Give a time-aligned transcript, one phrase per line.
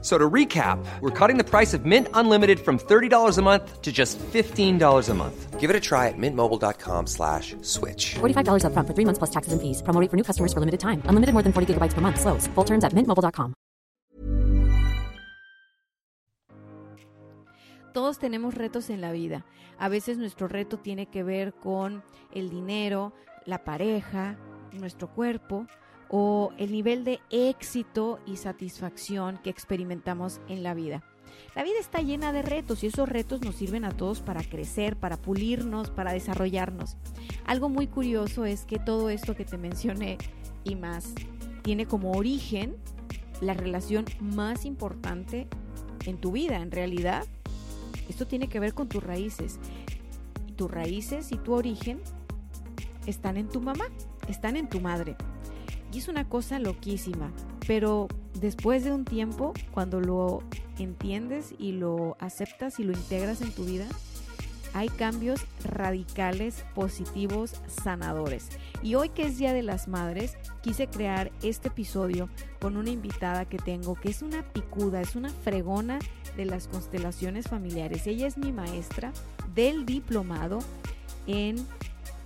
[0.00, 3.90] So to recap, we're cutting the price of Mint Unlimited from $30 a month to
[3.90, 5.58] just $15 a month.
[5.58, 8.14] Give it a try at mintmobile.com slash switch.
[8.20, 9.82] $45 upfront for three months plus taxes and fees.
[9.82, 11.02] Promo rate for new customers for limited time.
[11.10, 12.20] Unlimited more than 40 gigabytes per month.
[12.20, 12.46] Slows.
[12.54, 13.54] Full terms at mintmobile.com.
[17.92, 19.44] Todos tenemos retos en la vida.
[19.80, 23.12] A veces nuestro reto tiene que ver con el dinero,
[23.44, 24.36] la pareja,
[24.72, 25.66] nuestro cuerpo
[26.10, 31.02] o el nivel de éxito y satisfacción que experimentamos en la vida.
[31.54, 34.96] La vida está llena de retos y esos retos nos sirven a todos para crecer,
[34.96, 36.96] para pulirnos, para desarrollarnos.
[37.46, 40.18] Algo muy curioso es que todo esto que te mencioné
[40.64, 41.14] y más
[41.62, 42.76] tiene como origen
[43.40, 45.48] la relación más importante
[46.06, 46.56] en tu vida.
[46.56, 47.26] En realidad,
[48.08, 49.58] esto tiene que ver con tus raíces.
[50.56, 52.00] Tus raíces y tu origen
[53.06, 53.86] están en tu mamá,
[54.28, 55.16] están en tu madre.
[55.92, 57.32] Y es una cosa loquísima,
[57.66, 58.08] pero
[58.40, 60.42] después de un tiempo, cuando lo
[60.78, 63.86] entiendes y lo aceptas y lo integras en tu vida,
[64.74, 68.48] hay cambios radicales, positivos, sanadores.
[68.82, 72.28] Y hoy que es Día de las Madres, quise crear este episodio
[72.60, 75.98] con una invitada que tengo, que es una picuda, es una fregona
[76.36, 78.06] de las constelaciones familiares.
[78.06, 79.12] Ella es mi maestra
[79.54, 80.60] del diplomado
[81.26, 81.56] en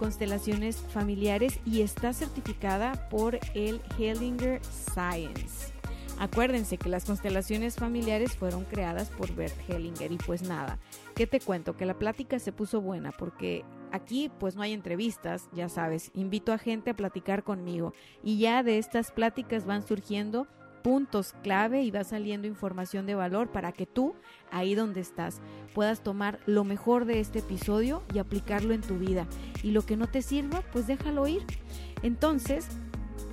[0.03, 5.73] constelaciones familiares y está certificada por el Hellinger Science.
[6.19, 10.81] Acuérdense que las constelaciones familiares fueron creadas por Bert Hellinger y pues nada,
[11.15, 11.77] ¿qué te cuento?
[11.77, 16.53] Que la plática se puso buena porque aquí pues no hay entrevistas, ya sabes, invito
[16.53, 17.93] a gente a platicar conmigo
[18.25, 20.49] y ya de estas pláticas van surgiendo
[20.83, 24.17] puntos clave y va saliendo información de valor para que tú,
[24.51, 25.41] ahí donde estás,
[25.75, 29.27] puedas tomar lo mejor de este episodio y aplicarlo en tu vida.
[29.63, 31.43] Y lo que no te sirva, pues déjalo ir.
[32.03, 32.67] Entonces,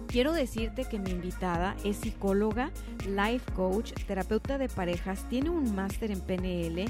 [0.07, 2.71] quiero decirte que mi invitada es psicóloga,
[3.07, 6.85] life coach, terapeuta de parejas, tiene un máster en PNL,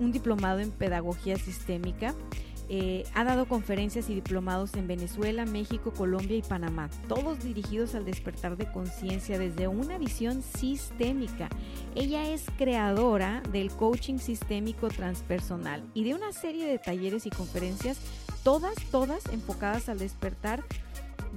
[0.00, 2.14] un diplomado en pedagogía sistémica
[2.70, 8.06] eh, ha dado conferencias y diplomados en Venezuela, México, Colombia y Panamá, todos dirigidos al
[8.06, 11.50] despertar de conciencia desde una visión sistémica.
[11.94, 17.98] Ella es creadora del coaching sistémico transpersonal y de una serie de talleres y conferencias,
[18.42, 20.64] todas, todas enfocadas al despertar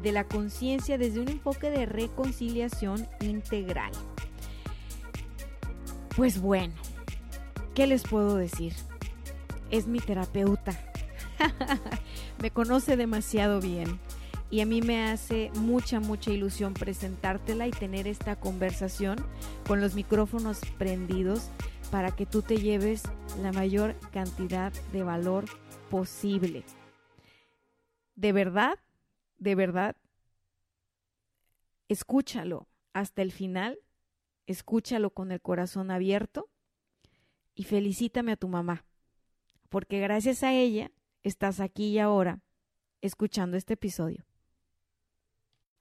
[0.02, 3.92] de la conciencia desde un enfoque de reconciliación integral.
[6.16, 6.74] Pues bueno,
[7.76, 8.74] ¿qué les puedo decir?
[9.70, 10.87] Es mi terapeuta
[12.42, 14.00] me conoce demasiado bien
[14.50, 19.18] y a mí me hace mucha, mucha ilusión presentártela y tener esta conversación
[19.68, 21.50] con los micrófonos prendidos
[21.92, 23.04] para que tú te lleves
[23.42, 25.46] la mayor cantidad de valor
[25.90, 26.64] posible.
[28.16, 28.80] De verdad,
[29.38, 29.96] de verdad,
[31.90, 33.80] escúchalo hasta el final,
[34.48, 36.50] escúchalo con el corazón abierto
[37.54, 38.86] y felicítame a tu mamá,
[39.70, 40.92] porque gracias a ella
[41.24, 42.42] estás aquí y ahora
[43.02, 44.26] escuchando este episodio.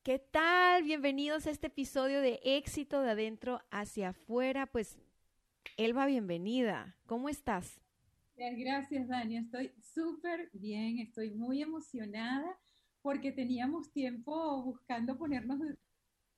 [0.03, 0.85] ¿Qué tal?
[0.85, 4.67] Bienvenidos a este episodio de éxito de adentro hacia afuera.
[4.67, 4.99] Pues,
[5.77, 6.97] Elba, bienvenida.
[7.07, 7.81] ¿Cómo estás?
[8.37, 9.39] Gracias, Dani.
[9.39, 12.59] Estoy súper bien, estoy muy emocionada
[13.03, 15.59] porque teníamos tiempo buscando ponernos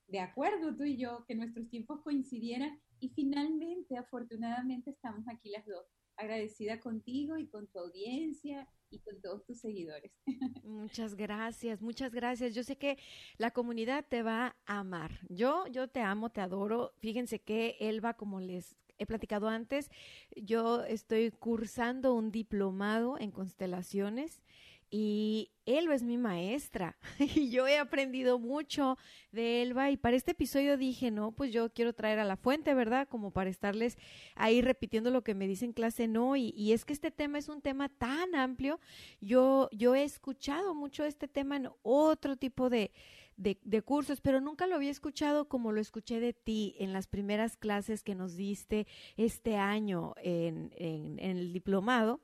[0.06, 5.66] de acuerdo tú y yo, que nuestros tiempos coincidieran y finalmente, afortunadamente, estamos aquí las
[5.66, 5.84] dos.
[6.18, 10.12] Agradecida contigo y con tu audiencia y con todos tus seguidores.
[10.64, 12.54] Muchas gracias, muchas gracias.
[12.54, 12.98] Yo sé que
[13.36, 15.20] la comunidad te va a amar.
[15.28, 16.92] Yo, yo te amo, te adoro.
[16.98, 19.90] Fíjense que Elba, como les he platicado antes,
[20.36, 24.42] yo estoy cursando un diplomado en constelaciones
[24.90, 28.96] y Elba es mi maestra y yo he aprendido mucho
[29.32, 32.72] de Elba y para este episodio dije, no, pues yo quiero traer a la fuente,
[32.72, 33.06] ¿verdad?
[33.08, 33.98] Como para estarles
[34.34, 37.38] ahí repitiendo lo que me dice en clase, no, y, y es que este tema
[37.38, 38.80] es un tema tan amplio,
[39.20, 42.90] yo, yo he escuchado mucho este tema en otro tipo de,
[43.36, 47.06] de, de, cursos, pero nunca lo había escuchado como lo escuché de ti en las
[47.06, 48.86] primeras clases que nos diste
[49.16, 52.20] este año en, en, en el diplomado.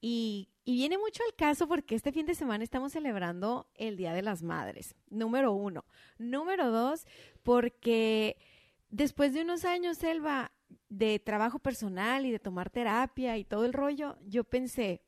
[0.00, 4.12] Y, y, viene mucho al caso porque este fin de semana estamos celebrando el Día
[4.12, 5.84] de las Madres, número uno.
[6.18, 7.06] Número dos,
[7.42, 8.36] porque
[8.90, 10.52] después de unos años, Selva,
[10.88, 15.03] de trabajo personal y de tomar terapia y todo el rollo, yo pensé,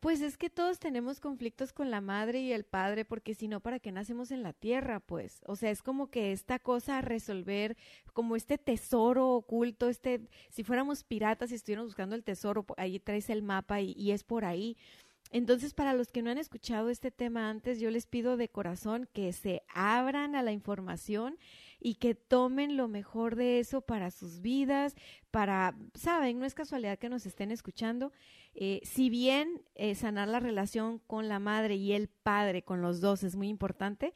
[0.00, 3.60] Pues es que todos tenemos conflictos con la madre y el padre, porque si no,
[3.60, 4.98] ¿para qué nacemos en la tierra?
[5.00, 7.76] Pues, o sea, es como que esta cosa a resolver,
[8.14, 13.28] como este tesoro oculto, este, si fuéramos piratas y estuviéramos buscando el tesoro, ahí traes
[13.28, 14.78] el mapa y, y es por ahí.
[15.32, 19.06] Entonces, para los que no han escuchado este tema antes, yo les pido de corazón
[19.12, 21.38] que se abran a la información
[21.80, 24.94] y que tomen lo mejor de eso para sus vidas,
[25.30, 28.12] para, saben, no es casualidad que nos estén escuchando.
[28.54, 33.00] Eh, si bien eh, sanar la relación con la madre y el padre, con los
[33.00, 34.14] dos, es muy importante,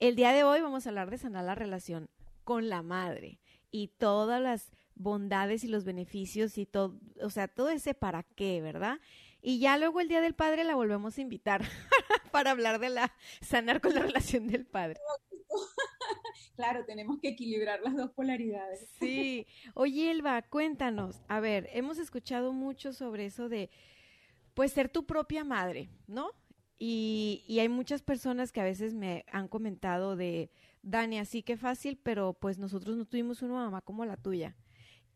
[0.00, 2.10] el día de hoy vamos a hablar de sanar la relación
[2.44, 3.38] con la madre
[3.70, 8.60] y todas las bondades y los beneficios y todo, o sea, todo ese para qué,
[8.60, 8.98] ¿verdad?
[9.42, 11.62] Y ya luego el Día del Padre la volvemos a invitar
[12.32, 14.98] para hablar de la sanar con la relación del padre.
[16.54, 18.88] Claro, tenemos que equilibrar las dos polaridades.
[18.98, 19.46] Sí.
[19.74, 21.22] Oye, Elba, cuéntanos.
[21.28, 23.70] A ver, hemos escuchado mucho sobre eso de,
[24.54, 26.30] pues, ser tu propia madre, ¿no?
[26.78, 30.50] Y, y hay muchas personas que a veces me han comentado de,
[30.86, 34.56] Dani, así que fácil, pero pues nosotros no tuvimos una mamá como la tuya.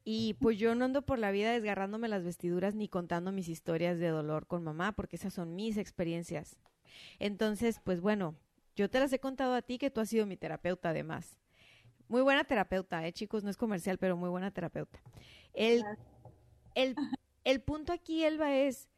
[0.02, 4.00] Y pues yo no ando por la vida desgarrándome las vestiduras ni contando mis historias
[4.00, 6.56] de dolor con mamá, porque esas son mis experiencias.
[7.20, 8.34] Entonces, pues bueno,
[8.76, 11.38] yo te las he contado a ti que tú has sido mi terapeuta además.
[12.08, 13.44] Muy buena terapeuta, ¿eh, chicos?
[13.44, 15.00] No es comercial, pero muy buena terapeuta.
[15.52, 15.84] El,
[16.75, 16.96] el,
[17.44, 18.88] el punto aquí, Elba, es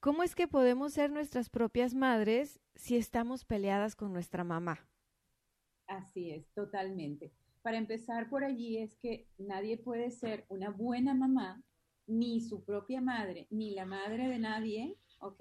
[0.00, 4.86] cómo es que podemos ser nuestras propias madres si estamos peleadas con nuestra mamá.
[5.86, 7.32] Así es, totalmente.
[7.62, 11.62] Para empezar por allí es que nadie puede ser una buena mamá,
[12.06, 15.40] ni su propia madre, ni la madre de nadie, ¿ok?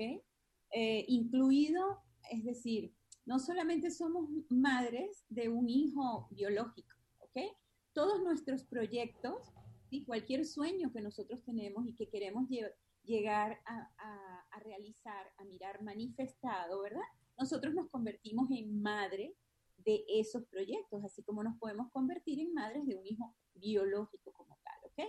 [0.72, 2.01] Eh, incluido,
[2.31, 2.94] es decir,
[3.25, 7.38] no solamente somos madres de un hijo biológico, ¿ok?
[7.94, 9.51] Todos nuestros proyectos
[9.89, 12.48] y cualquier sueño que nosotros tenemos y que queremos
[13.04, 17.04] llegar a, realizar, a mirar manifestado, ¿verdad?
[17.38, 19.36] Nosotros nos convertimos en madre
[19.77, 24.57] de esos proyectos, así como nos podemos convertir en madres de un hijo biológico como
[24.63, 25.00] tal, ¿ok?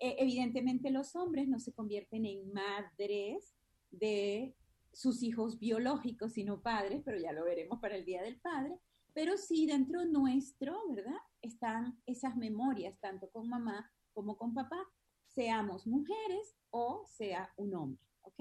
[0.00, 3.54] Eh, evidentemente los hombres no se convierten en madres
[3.90, 4.54] de
[4.98, 8.80] sus hijos biológicos, sino padres, pero ya lo veremos para el Día del Padre,
[9.14, 11.20] pero sí dentro nuestro, ¿verdad?
[11.40, 14.84] Están esas memorias, tanto con mamá como con papá,
[15.24, 18.40] seamos mujeres o sea un hombre, ¿ok?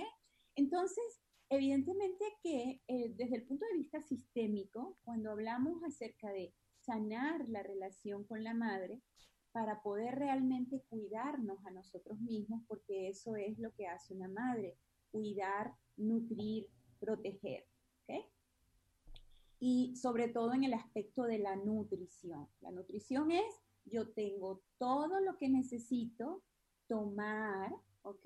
[0.56, 7.48] Entonces, evidentemente que eh, desde el punto de vista sistémico, cuando hablamos acerca de sanar
[7.50, 9.04] la relación con la madre,
[9.52, 14.80] para poder realmente cuidarnos a nosotros mismos, porque eso es lo que hace una madre,
[15.12, 16.68] cuidar nutrir,
[17.00, 17.66] proteger.
[19.60, 22.48] Y sobre todo en el aspecto de la nutrición.
[22.62, 26.44] La nutrición es, yo tengo todo lo que necesito
[26.88, 27.72] tomar,
[28.04, 28.26] ¿ok?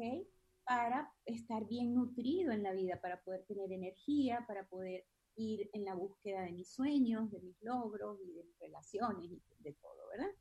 [0.65, 5.05] Para estar bien nutrido en la vida, para poder tener energía, para poder
[5.37, 9.41] ir en la búsqueda de mis sueños, de mis logros y de mis relaciones y
[9.59, 10.31] de todo, ¿verdad?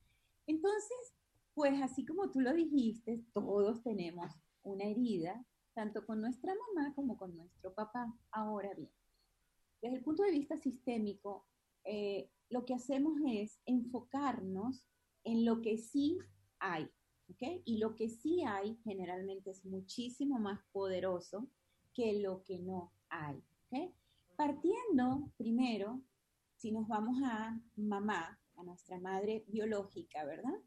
[0.46, 1.14] Entonces,
[1.54, 4.32] pues así como tú lo dijiste, todos tenemos
[4.62, 5.44] una herida
[5.74, 8.12] tanto con nuestra mamá como con nuestro papá.
[8.30, 8.90] Ahora bien,
[9.80, 11.46] desde el punto de vista sistémico,
[11.84, 14.86] eh, lo que hacemos es enfocarnos
[15.24, 16.18] en lo que sí
[16.58, 16.84] hay,
[17.28, 17.62] ¿ok?
[17.64, 21.48] Y lo que sí hay generalmente es muchísimo más poderoso
[21.94, 23.94] que lo que no hay, ¿ok?
[24.36, 26.02] Partiendo primero,
[26.56, 30.58] si nos vamos a mamá, a nuestra madre biológica, ¿verdad?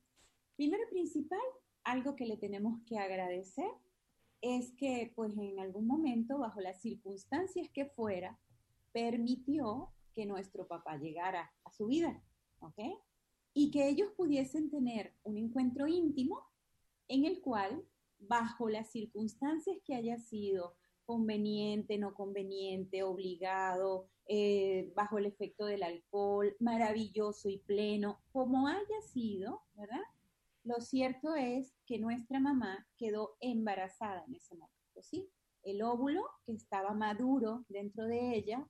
[0.55, 1.39] Primero y principal,
[1.83, 3.69] algo que le tenemos que agradecer
[4.43, 8.37] es que pues en algún momento, bajo las circunstancias que fuera,
[8.91, 12.21] permitió que nuestro papá llegara a su vida,
[12.59, 12.77] ¿ok?
[13.53, 16.41] Y que ellos pudiesen tener un encuentro íntimo
[17.07, 17.85] en el cual,
[18.19, 25.83] bajo las circunstancias que haya sido conveniente, no conveniente, obligado, eh, bajo el efecto del
[25.83, 30.03] alcohol, maravilloso y pleno, como haya sido, ¿verdad?
[30.63, 35.29] Lo cierto es que nuestra mamá quedó embarazada en ese momento, ¿sí?
[35.61, 38.67] El óvulo que estaba maduro dentro de ella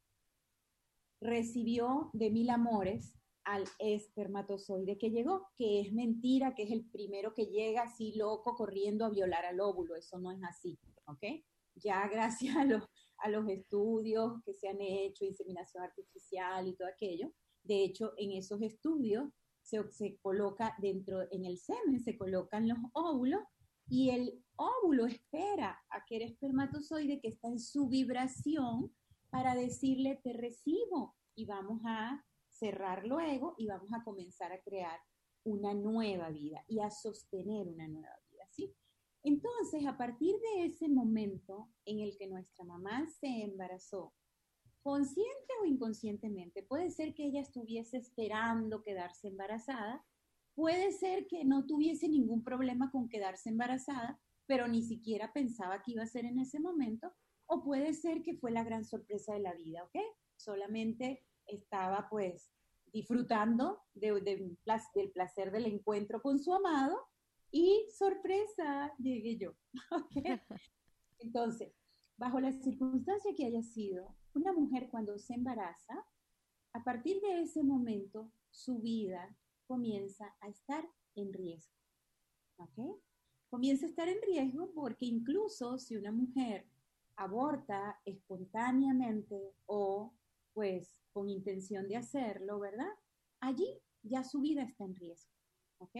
[1.21, 7.33] recibió de mil amores al espermatozoide que llegó, que es mentira, que es el primero
[7.33, 11.23] que llega así loco corriendo a violar al óvulo, eso no es así, ¿ok?
[11.75, 12.55] Ya gracias
[13.17, 17.31] a los, estudios que se han hecho, inseminación artificial y todo aquello,
[17.63, 19.29] de hecho en esos estudios
[19.63, 23.41] se, coloca dentro, en el semen, se colocan los óvulos
[23.87, 28.93] y el óvulo espera a aquel espermatozoide que está en su vibración
[29.29, 34.99] para decirle te recibo y vamos a cerrar luego y vamos a comenzar a crear
[35.43, 38.73] una nueva vida y a sostener una nueva vida, ¿sí?
[39.23, 44.13] Entonces, a partir de ese momento en el que nuestra mamá se embarazó,
[44.83, 50.05] consciente o inconscientemente, puede ser que ella estuviese esperando quedarse embarazada,
[50.53, 55.93] puede ser que no tuviese ningún problema con quedarse embarazada, pero ni siquiera pensaba que
[55.93, 57.11] iba a ser en ese momento,
[57.45, 59.99] o puede ser que fue la gran sorpresa de la vida, ¿ok?
[60.35, 62.51] Solamente estaba pues
[62.91, 64.57] disfrutando del
[65.13, 66.97] placer del encuentro con su amado
[67.51, 69.53] y sorpresa, llegué yo.
[71.19, 71.73] Entonces,
[72.17, 76.05] bajo la circunstancia que haya sido, una mujer cuando se embaraza,
[76.73, 79.35] a partir de ese momento, su vida
[79.67, 81.73] comienza a estar en riesgo.
[82.57, 82.99] ¿Ok?
[83.49, 86.67] Comienza a estar en riesgo porque incluso si una mujer
[87.15, 90.13] aborta espontáneamente o
[90.53, 92.89] pues con intención de hacerlo, ¿verdad?
[93.39, 95.31] Allí ya su vida está en riesgo.
[95.77, 95.95] ¿Ok?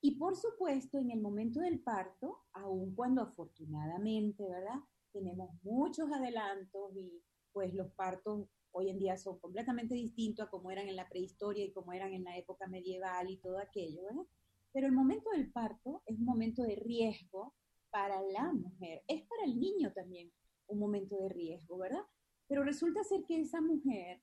[0.00, 4.78] Y por supuesto, en el momento del parto, aun cuando afortunadamente, ¿verdad?
[5.12, 7.22] Tenemos muchos adelantos y
[7.56, 11.64] pues los partos hoy en día son completamente distintos a como eran en la prehistoria
[11.64, 14.26] y como eran en la época medieval y todo aquello, ¿verdad?
[14.74, 17.54] Pero el momento del parto es un momento de riesgo
[17.88, 20.30] para la mujer, es para el niño también
[20.66, 22.02] un momento de riesgo, ¿verdad?
[22.46, 24.20] Pero resulta ser que esa mujer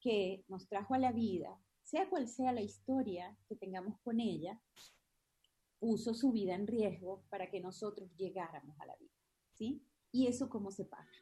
[0.00, 4.58] que nos trajo a la vida, sea cual sea la historia que tengamos con ella,
[5.78, 9.12] puso su vida en riesgo para que nosotros llegáramos a la vida,
[9.52, 9.84] ¿sí?
[10.10, 11.12] ¿Y eso cómo se paga?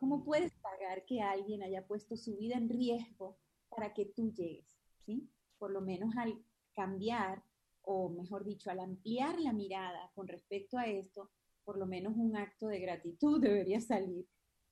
[0.00, 3.38] ¿Cómo puedes pagar que alguien haya puesto su vida en riesgo
[3.68, 5.30] para que tú llegues, ¿sí?
[5.58, 6.42] Por lo menos al
[6.74, 7.44] cambiar,
[7.82, 11.30] o mejor dicho, al ampliar la mirada con respecto a esto,
[11.64, 14.26] por lo menos un acto de gratitud debería salir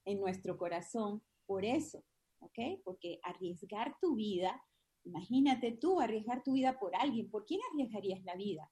[0.04, 2.02] en nuestro corazón por eso,
[2.40, 2.80] ¿ok?
[2.82, 4.60] Porque arriesgar tu vida,
[5.04, 8.68] imagínate tú arriesgar tu vida por alguien, ¿por quién arriesgarías la vida?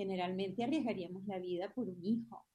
[0.00, 2.46] generalmente arriesgaríamos la vida por un hijo,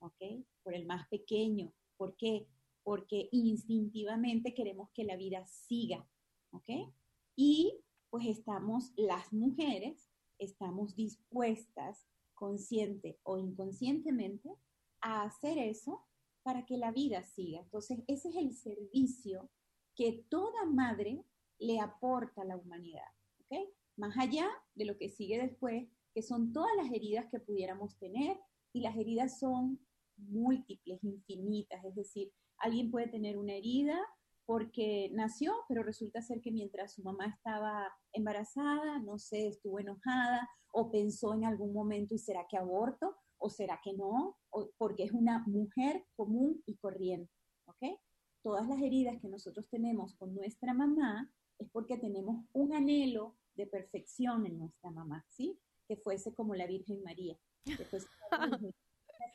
[0.00, 0.44] ¿ok?
[0.62, 1.72] Por el más pequeño.
[1.96, 2.46] ¿Por qué?
[2.90, 6.10] Porque instintivamente queremos que la vida siga,
[6.50, 6.92] ¿ok?
[7.36, 12.04] Y pues estamos, las mujeres, estamos dispuestas,
[12.34, 14.56] consciente o inconscientemente,
[15.02, 16.04] a hacer eso
[16.42, 17.60] para que la vida siga.
[17.60, 19.48] Entonces, ese es el servicio
[19.94, 21.24] que toda madre
[21.60, 23.68] le aporta a la humanidad, ¿ok?
[23.98, 28.36] Más allá de lo que sigue después, que son todas las heridas que pudiéramos tener
[28.72, 29.78] y las heridas son
[30.16, 33.98] múltiples, infinitas, es decir, alguien puede tener una herida
[34.46, 40.48] porque nació, pero resulta ser que mientras su mamá estaba embarazada, no sé, estuvo enojada
[40.72, 45.04] o pensó en algún momento y será que aborto o será que no, o porque
[45.04, 47.32] es una mujer común y corriente,
[47.66, 47.98] ¿ok?
[48.42, 53.66] Todas las heridas que nosotros tenemos con nuestra mamá es porque tenemos un anhelo de
[53.66, 55.58] perfección en nuestra mamá, ¿sí?
[55.90, 58.06] que fuese como la Virgen María, que fuese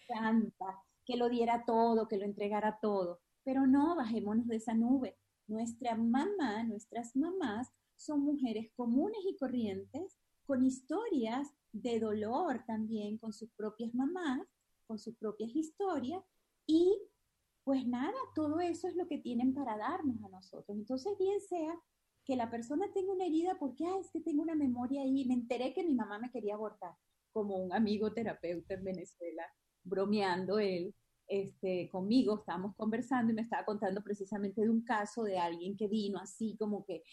[0.07, 3.21] santa, que lo diera todo, que lo entregara todo.
[3.43, 5.17] Pero no, bajémonos de esa nube.
[5.47, 13.33] Nuestra mamá, nuestras mamás son mujeres comunes y corrientes, con historias de dolor también, con
[13.33, 14.41] sus propias mamás,
[14.87, 16.23] con sus propias historias,
[16.67, 16.97] y
[17.63, 20.77] pues nada, todo eso es lo que tienen para darnos a nosotros.
[20.77, 21.73] Entonces, bien sea
[22.23, 25.73] que la persona tenga una herida porque, es que tengo una memoria ahí, me enteré
[25.73, 26.95] que mi mamá me quería abortar,
[27.31, 29.43] como un amigo terapeuta en Venezuela,
[29.85, 30.93] bromeando él,
[31.27, 35.87] este, conmigo, estábamos conversando y me estaba contando precisamente de un caso de alguien que
[35.87, 37.03] vino así como que,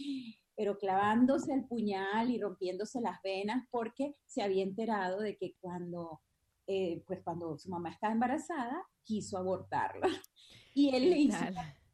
[0.54, 6.20] pero clavándose el puñal y rompiéndose las venas porque se había enterado de que cuando,
[6.66, 10.08] eh, pues cuando su mamá estaba embarazada, quiso abortarla.
[10.74, 11.36] Y él le hizo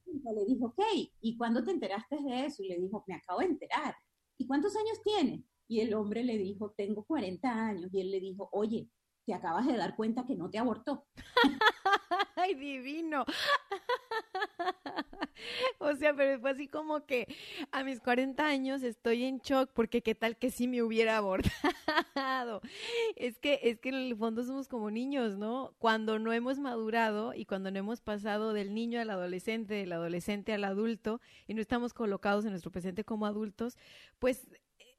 [0.07, 0.81] le dijo, ok,
[1.21, 2.63] ¿y cuándo te enteraste de eso?
[2.63, 3.95] Y le dijo, me acabo de enterar.
[4.37, 5.45] ¿Y cuántos años tiene?
[5.67, 7.93] Y el hombre le dijo, tengo 40 años.
[7.93, 8.89] Y él le dijo, oye,
[9.29, 11.05] te acabas de dar cuenta que no te abortó.
[12.37, 13.27] ¡Ay, divino!
[15.81, 17.27] o sea, pero fue así como que
[17.71, 22.63] a mis 40 años estoy en shock porque qué tal que sí me hubiera abortado.
[23.17, 25.75] Es que es que en el fondo somos como niños, ¿no?
[25.79, 30.55] Cuando no hemos madurado y cuando no hemos pasado del niño al adolescente, del adolescente
[30.55, 33.77] al adulto y no estamos colocados en nuestro presente como adultos,
[34.19, 34.49] pues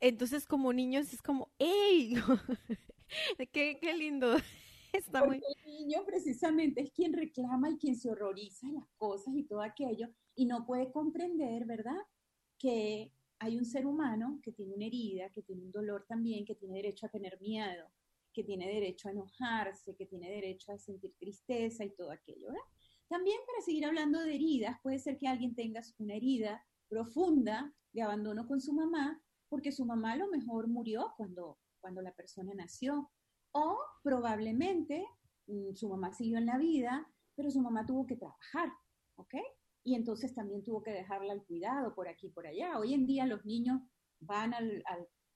[0.01, 2.15] entonces como niños es como, ¡ey!
[3.51, 4.35] qué, lindo.
[4.93, 9.35] Está Porque el niño precisamente es quien reclama y quien se horroriza de las cosas
[9.35, 11.99] y todo aquello y no puede comprender, ¿verdad?
[12.57, 16.55] Que hay un ser humano que tiene una herida, que tiene un dolor también, que
[16.55, 17.87] tiene derecho a tener miedo,
[18.33, 22.65] que tiene derecho a enojarse, que tiene derecho a sentir tristeza y todo aquello, ¿verdad?
[23.07, 28.01] También para seguir hablando de heridas, puede ser que alguien tenga una herida profunda de
[28.01, 32.53] abandono con su mamá, porque su mamá a lo mejor murió cuando, cuando la persona
[32.53, 33.11] nació,
[33.51, 35.05] O probablemente
[35.47, 38.69] mm, su mamá siguió en la vida, pero su mamá tuvo que trabajar,
[39.15, 39.35] ¿ok?
[39.83, 42.77] Y entonces también tuvo que dejarla al cuidado por aquí y por allá.
[42.77, 43.81] Hoy en día los niños
[44.19, 44.83] van al,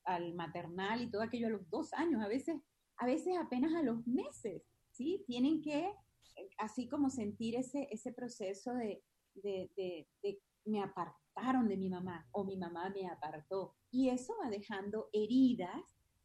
[0.06, 2.62] al, maternal y todo aquello a los dos años, a veces,
[2.98, 5.24] a veces apenas a los meses, ¿sí?
[5.26, 9.02] Tienen que, eh, así como sentir ese, ese proceso de,
[9.36, 13.76] de, de, de me apartaron de mi mamá o mi mamá me apartó.
[13.92, 15.82] Y eso va dejando heridas,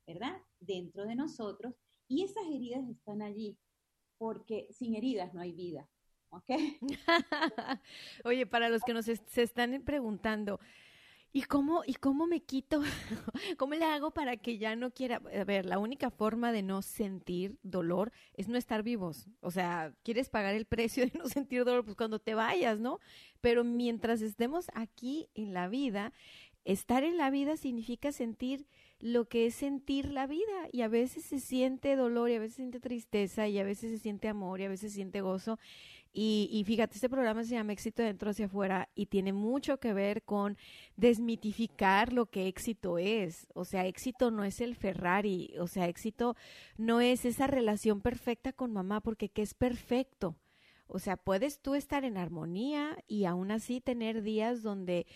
[0.09, 0.43] ¿verdad?
[0.59, 1.75] Dentro de nosotros.
[2.09, 3.57] Y esas heridas están allí
[4.17, 5.89] porque sin heridas no hay vida.
[6.31, 6.51] ¿Ok?
[8.25, 10.59] Oye, para los que nos se están preguntando,
[11.31, 12.81] ¿Y cómo, ¿Y cómo me quito?
[13.59, 15.17] ¿Cómo le hago para que ya no quiera?
[15.39, 19.29] A ver, la única forma de no sentir dolor es no estar vivos.
[19.41, 22.99] O sea, quieres pagar el precio de no sentir dolor, pues cuando te vayas, ¿no?
[23.43, 26.15] Pero mientras estemos aquí en la vida,
[26.65, 28.67] estar en la vida significa sentir
[29.01, 30.69] lo que es sentir la vida.
[30.73, 33.91] Y a veces se siente dolor, y a veces se siente tristeza, y a veces
[33.93, 35.59] se siente amor, y a veces se siente gozo.
[36.13, 40.25] Y, fíjate, este programa se llama Éxito dentro hacia afuera y tiene mucho que ver
[40.25, 40.57] con
[40.97, 43.47] desmitificar lo que éxito es.
[43.55, 46.35] O sea, éxito no es el Ferrari, o sea, éxito
[46.77, 50.35] no es esa relación perfecta con mamá, porque ¿qué es perfecto?
[50.89, 55.07] O sea, puedes tú estar en armonía y aún así tener días donde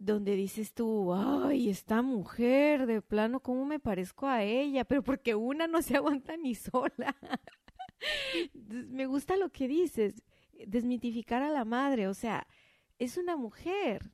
[0.00, 4.84] donde dices tú, ay, esta mujer, de plano, ¿cómo me parezco a ella?
[4.84, 7.16] Pero porque una no se aguanta ni sola.
[8.54, 10.22] me gusta lo que dices,
[10.66, 12.46] desmitificar a la madre, o sea,
[12.98, 14.12] es una mujer.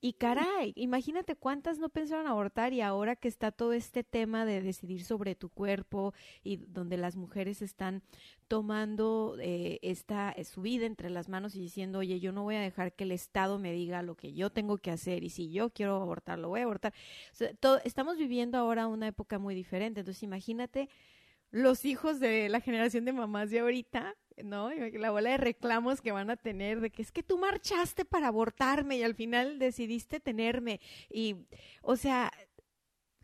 [0.00, 4.62] Y caray, imagínate cuántas no pensaron abortar y ahora que está todo este tema de
[4.62, 6.14] decidir sobre tu cuerpo
[6.44, 8.04] y donde las mujeres están
[8.46, 12.54] tomando eh, esta eh, su vida entre las manos y diciendo, oye, yo no voy
[12.54, 15.50] a dejar que el Estado me diga lo que yo tengo que hacer y si
[15.50, 16.94] yo quiero abortar, lo voy a abortar.
[17.82, 20.88] estamos viviendo ahora una época muy diferente, entonces imagínate
[21.50, 24.14] los hijos de la generación de mamás de ahorita,
[24.44, 24.70] ¿no?
[24.70, 28.28] La bola de reclamos que van a tener de que es que tú marchaste para
[28.28, 30.80] abortarme y al final decidiste tenerme.
[31.10, 31.36] Y,
[31.82, 32.30] o sea,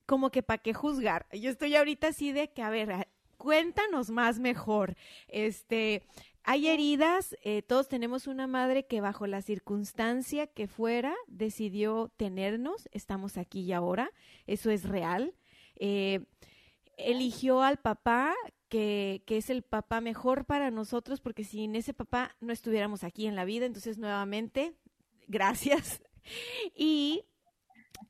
[0.07, 1.27] como que para qué juzgar.
[1.33, 4.97] Yo estoy ahorita así de que, a ver, cuéntanos más mejor.
[5.29, 6.03] Este,
[6.43, 12.89] hay heridas, eh, todos tenemos una madre que bajo la circunstancia que fuera decidió tenernos,
[12.93, 14.11] estamos aquí y ahora,
[14.47, 15.35] eso es real.
[15.77, 16.21] Eh,
[16.97, 18.35] eligió al papá
[18.69, 23.27] que, que, es el papá mejor para nosotros, porque sin ese papá no estuviéramos aquí
[23.27, 23.67] en la vida.
[23.67, 24.75] Entonces, nuevamente,
[25.29, 26.03] gracias.
[26.75, 27.25] Y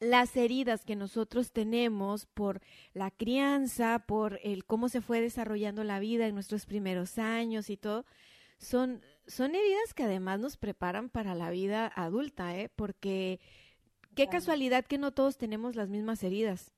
[0.00, 2.60] las heridas que nosotros tenemos por
[2.92, 7.76] la crianza, por el cómo se fue desarrollando la vida en nuestros primeros años y
[7.76, 8.04] todo,
[8.58, 12.70] son, son heridas que además nos preparan para la vida adulta, ¿eh?
[12.74, 13.40] Porque
[14.14, 16.72] qué casualidad que no todos tenemos las mismas heridas.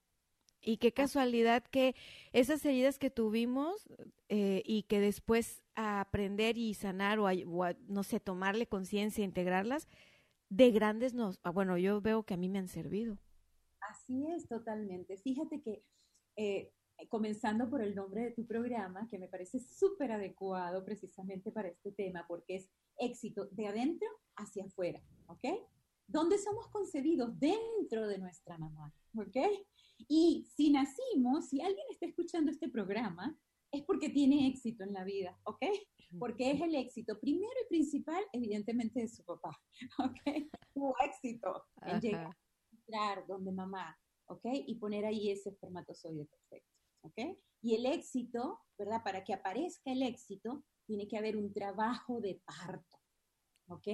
[0.66, 1.94] Y qué casualidad que
[2.33, 3.88] esas heridas que tuvimos
[4.29, 7.29] eh, y que después aprender y sanar o,
[7.87, 9.87] no sé, tomarle conciencia, integrarlas,
[10.48, 13.16] de grandes nos, ah, bueno, yo veo que a mí me han servido.
[13.88, 15.16] Así es, totalmente.
[15.18, 15.85] Fíjate que
[16.35, 16.72] eh,
[17.09, 21.92] comenzando por el nombre de tu programa, que me parece súper adecuado precisamente para este
[21.92, 25.44] tema, porque es éxito de adentro hacia afuera, ¿ok?
[26.09, 27.38] ¿Dónde somos concebidos?
[27.38, 29.37] Dentro de nuestra mamá, ¿ok?
[30.09, 33.39] Y si nacimos, si alguien está escuchando este programa,
[33.73, 35.65] es porque tiene éxito en la vida, ¿ok?
[36.19, 39.59] Porque es el éxito primero y principal, evidentemente, de su papá,
[39.99, 40.49] ¿ok?
[40.73, 44.45] Tuvo éxito en llegar a entrar donde mamá, ¿ok?
[44.67, 47.39] Y poner ahí ese espermatozoide perfecto, ¿ok?
[47.63, 49.03] Y el éxito, ¿verdad?
[49.03, 52.97] Para que aparezca el éxito, tiene que haber un trabajo de parto,
[53.69, 53.89] ¿ok?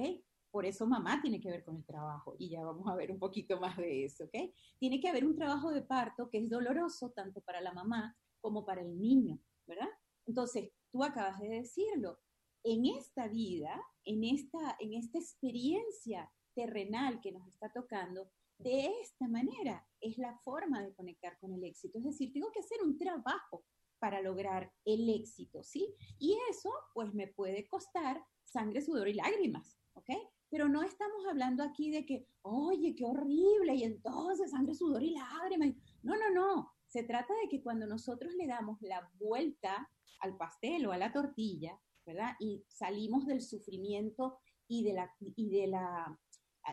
[0.53, 3.17] Por eso mamá tiene que ver con el trabajo y ya vamos a ver un
[3.17, 4.53] poquito más de eso, ¿ok?
[4.77, 8.63] Tiene que haber un trabajo de parto que es doloroso tanto para la mamá como
[8.63, 9.89] para el niño, ¿verdad?
[10.27, 12.19] Entonces, tú acabas de decirlo,
[12.63, 19.27] en esta vida, en esta, en esta experiencia terrenal que nos está tocando, de esta
[19.27, 21.97] manera es la forma de conectar con el éxito.
[21.97, 23.65] Es decir, tengo que hacer un trabajo
[23.97, 25.95] para lograr el éxito, ¿sí?
[26.19, 30.11] Y eso, pues, me puede costar sangre, sudor y lágrimas, ¿ok?
[30.53, 35.09] Pero no estamos hablando aquí de que, oye, qué horrible, y entonces sangre, sudor y
[35.09, 35.73] lágrimas.
[36.03, 36.71] No, no, no.
[36.85, 39.89] Se trata de que cuando nosotros le damos la vuelta
[40.19, 42.35] al pastel o a la tortilla, ¿verdad?
[42.39, 44.37] Y salimos del sufrimiento
[44.67, 46.19] y de la, y de la,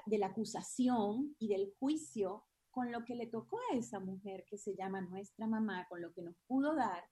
[0.05, 4.59] de la acusación y del juicio con lo que le tocó a esa mujer que
[4.59, 7.03] se llama nuestra mamá, con lo que nos pudo dar,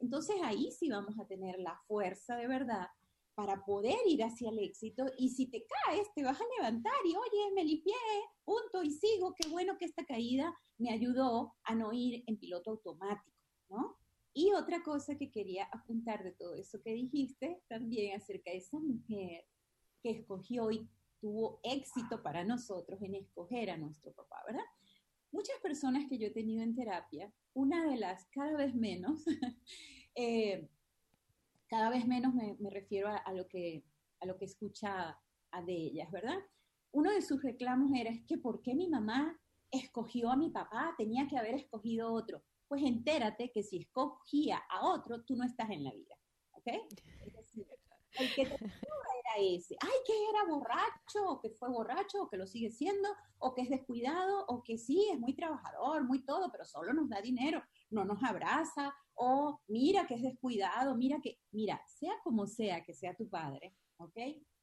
[0.00, 2.86] entonces ahí sí vamos a tener la fuerza de verdad
[3.38, 5.06] para poder ir hacia el éxito.
[5.16, 7.94] Y si te caes, te vas a levantar y, oye, me limpié,
[8.44, 9.32] punto, y sigo.
[9.36, 13.96] Qué bueno que esta caída me ayudó a no ir en piloto automático, ¿no?
[14.34, 18.80] Y otra cosa que quería apuntar de todo eso que dijiste también acerca de esa
[18.80, 19.44] mujer
[20.02, 20.88] que escogió y
[21.20, 24.66] tuvo éxito para nosotros en escoger a nuestro papá, ¿verdad?
[25.30, 29.24] Muchas personas que yo he tenido en terapia, una de las cada vez menos,
[30.16, 30.68] eh,
[31.68, 33.84] cada vez menos me, refiero a, lo que,
[34.20, 35.18] a lo que escucha
[35.64, 36.38] de ellas, ¿verdad?
[36.92, 39.38] Uno de sus reclamos era, es que ¿por qué mi mamá
[39.70, 40.94] escogió a mi papá?
[40.96, 42.42] Tenía que haber escogido otro.
[42.66, 46.14] Pues entérate que si escogía a otro, tú no estás en la vida,
[46.52, 46.66] ¿ok?
[47.26, 47.66] Es decir,
[48.18, 49.76] el que te era ese.
[49.80, 53.62] Ay, que era borracho, o que fue borracho, o que lo sigue siendo, o que
[53.62, 57.62] es descuidado, o que sí, es muy trabajador, muy todo, pero solo nos da dinero,
[57.90, 62.94] no nos abraza, o mira que es descuidado, mira que, mira, sea como sea que
[62.94, 64.16] sea tu padre, ¿ok?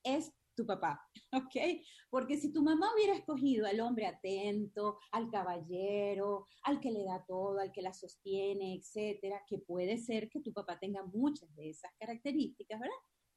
[0.03, 1.01] Es tu papá,
[1.33, 1.81] ¿ok?
[2.09, 7.23] Porque si tu mamá hubiera escogido al hombre atento, al caballero, al que le da
[7.27, 11.69] todo, al que la sostiene, etcétera, que puede ser que tu papá tenga muchas de
[11.69, 12.95] esas características, ¿verdad?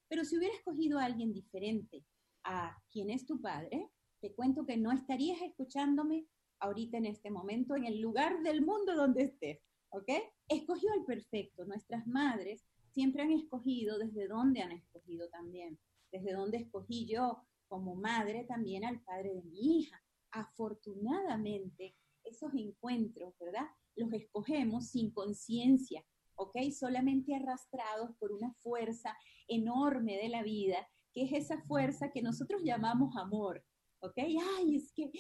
[0.09, 2.05] Pero si hubiera escogido a alguien diferente
[2.45, 6.27] a quien es tu padre, te cuento que no estarías escuchándome
[6.61, 10.11] ahorita en este momento en el lugar del mundo donde estés, ¿ok?
[10.49, 11.65] Escogió al perfecto.
[11.65, 15.79] Nuestras madres siempre han escogido desde dónde han escogido también,
[16.11, 20.03] desde dónde escogí yo como madre también al padre de mi hija.
[20.31, 23.67] Afortunadamente, esos encuentros, ¿verdad?
[23.97, 26.57] Los escogemos sin conciencia, ¿ok?
[26.73, 29.17] Solamente arrastrados por una fuerza
[29.49, 33.65] enorme de la vida, que es esa fuerza que nosotros llamamos amor,
[34.01, 34.19] ¿ok?
[34.59, 35.11] Ay, es que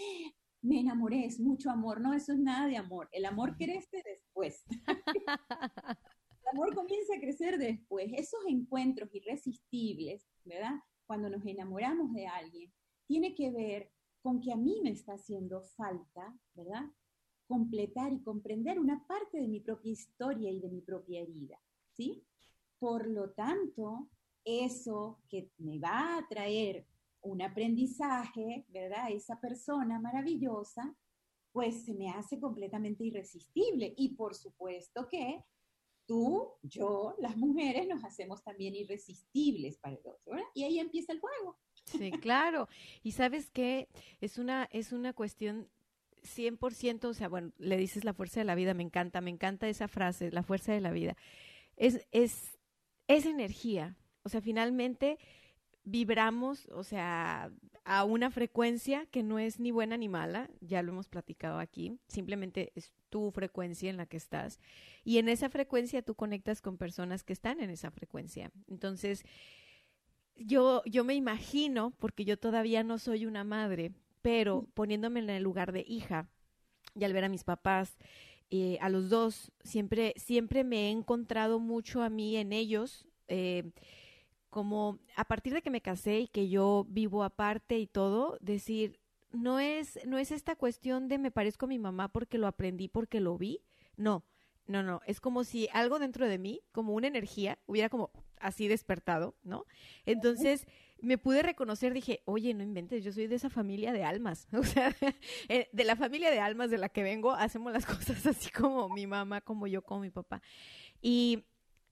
[0.62, 2.00] me enamoré, es mucho amor.
[2.00, 3.08] No, eso es nada de amor.
[3.12, 4.02] El amor crece
[4.38, 4.64] después.
[6.42, 8.10] El amor comienza a crecer después.
[8.14, 10.76] Esos encuentros irresistibles, ¿verdad?
[11.06, 12.72] Cuando nos enamoramos de alguien,
[13.06, 13.90] tiene que ver
[14.22, 16.84] con que a mí me está haciendo falta, ¿verdad?
[17.46, 21.58] Completar y comprender una parte de mi propia historia y de mi propia herida,
[21.92, 22.24] ¿sí?
[22.78, 24.08] Por lo tanto,
[24.44, 26.86] eso que me va a traer
[27.22, 29.10] un aprendizaje, ¿verdad?
[29.10, 30.94] Esa persona maravillosa,
[31.52, 33.94] pues se me hace completamente irresistible.
[33.96, 35.44] Y por supuesto que
[36.06, 40.36] tú, yo, las mujeres nos hacemos también irresistibles para el otro.
[40.54, 41.58] Y ahí empieza el juego.
[41.84, 42.68] Sí, claro.
[43.02, 43.88] Y sabes qué,
[44.20, 45.68] es una, es una cuestión
[46.22, 49.68] 100%, o sea, bueno, le dices la fuerza de la vida, me encanta, me encanta
[49.68, 51.16] esa frase, la fuerza de la vida.
[51.76, 52.58] Es, es,
[53.06, 53.96] es energía.
[54.22, 55.18] O sea, finalmente
[55.88, 57.50] vibramos, o sea,
[57.84, 61.98] a una frecuencia que no es ni buena ni mala, ya lo hemos platicado aquí,
[62.06, 64.60] simplemente es tu frecuencia en la que estás
[65.04, 68.50] y en esa frecuencia tú conectas con personas que están en esa frecuencia.
[68.68, 69.24] Entonces,
[70.36, 75.42] yo yo me imagino, porque yo todavía no soy una madre, pero poniéndome en el
[75.42, 76.28] lugar de hija
[76.94, 77.96] y al ver a mis papás
[78.50, 83.70] eh, a los dos, siempre, siempre me he encontrado mucho a mí en ellos, eh,
[84.50, 88.98] como a partir de que me casé y que yo vivo aparte y todo, decir,
[89.32, 92.88] no es, no es esta cuestión de me parezco a mi mamá porque lo aprendí,
[92.88, 93.60] porque lo vi,
[93.96, 94.24] no,
[94.66, 98.68] no, no, es como si algo dentro de mí, como una energía, hubiera como así
[98.68, 99.64] despertado, ¿no?
[100.04, 100.66] Entonces
[101.00, 104.62] me pude reconocer, dije, oye, no inventes, yo soy de esa familia de almas, o
[104.64, 104.94] sea,
[105.48, 108.88] eh, de la familia de almas de la que vengo, hacemos las cosas así como
[108.88, 110.42] mi mamá, como yo, como mi papá.
[111.00, 111.44] Y,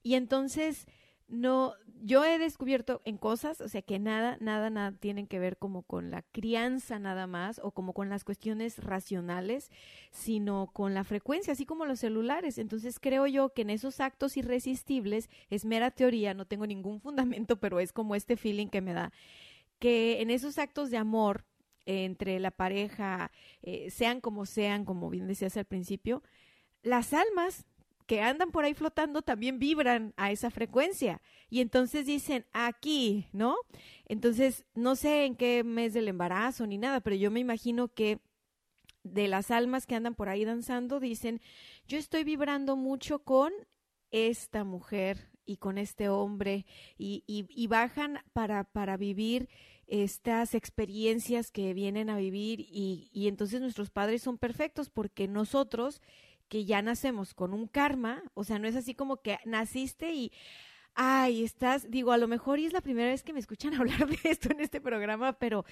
[0.03, 0.87] y entonces
[1.27, 5.57] no, yo he descubierto en cosas, o sea, que nada, nada, nada tienen que ver
[5.57, 9.69] como con la crianza nada más o como con las cuestiones racionales,
[10.11, 12.57] sino con la frecuencia, así como los celulares.
[12.57, 17.59] Entonces creo yo que en esos actos irresistibles, es mera teoría, no tengo ningún fundamento,
[17.59, 19.11] pero es como este feeling que me da,
[19.79, 21.45] que en esos actos de amor
[21.85, 26.21] entre la pareja, eh, sean como sean, como bien decías al principio,
[26.83, 27.65] las almas
[28.07, 31.21] que andan por ahí flotando también vibran a esa frecuencia.
[31.49, 33.57] Y entonces dicen, aquí, ¿no?
[34.05, 38.19] Entonces, no sé en qué mes del embarazo ni nada, pero yo me imagino que
[39.03, 41.41] de las almas que andan por ahí danzando, dicen,
[41.87, 43.51] yo estoy vibrando mucho con
[44.11, 46.65] esta mujer y con este hombre
[46.97, 49.49] y, y, bajan para, para vivir
[49.87, 56.01] estas experiencias que vienen a vivir y, y entonces nuestros padres son perfectos porque nosotros
[56.47, 60.31] que ya nacemos con un karma, o sea, no es así como que naciste y,
[60.95, 64.07] ay, estás, digo, a lo mejor y es la primera vez que me escuchan hablar
[64.07, 65.65] de esto en este programa, pero,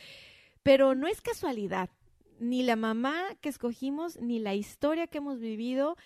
[0.64, 1.90] pero no es casualidad,
[2.40, 5.98] ni la mamá que escogimos, ni la historia que hemos vivido,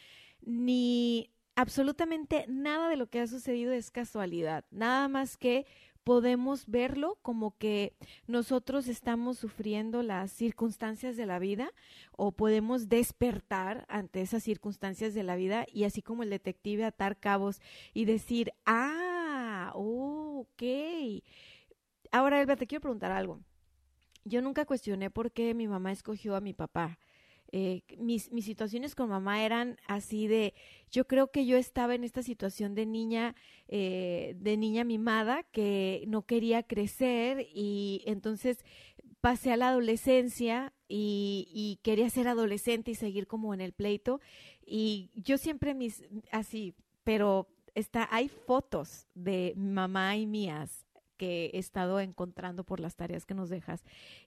[0.42, 5.66] ni absolutamente nada de lo que ha sucedido es casualidad, nada más que
[6.04, 7.94] podemos verlo como que
[8.28, 11.72] nosotros estamos sufriendo las circunstancias de la vida
[12.12, 17.20] o podemos despertar ante esas circunstancias de la vida y así como el detective atar
[17.20, 17.62] cabos
[17.94, 21.24] y decir, ah, oh, ok.
[22.12, 23.40] Ahora, Elba, te quiero preguntar algo.
[24.26, 27.00] Yo nunca cuestioné por qué mi mamá escogió a mi papá.
[27.52, 30.54] Eh, mis, mis situaciones con mamá eran así de,
[30.92, 33.36] yo creo que yo estaba en esta situación de niña,
[33.68, 38.60] eh, de niña mimada, que no quería crecer y entonces
[39.22, 44.22] pasé a la adolescencia y, y quería ser adolescente y seguir como en el pleito.
[44.66, 50.86] Y yo siempre mis, así, pero está, hay fotos de mamá y mías
[51.20, 53.84] que he estado encontrando por las tareas que nos dejas.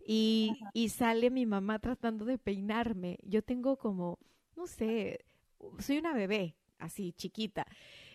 [0.07, 3.19] Y, y sale mi mamá tratando de peinarme.
[3.23, 4.19] Yo tengo como,
[4.55, 5.25] no sé,
[5.79, 7.67] soy una bebé, así chiquita.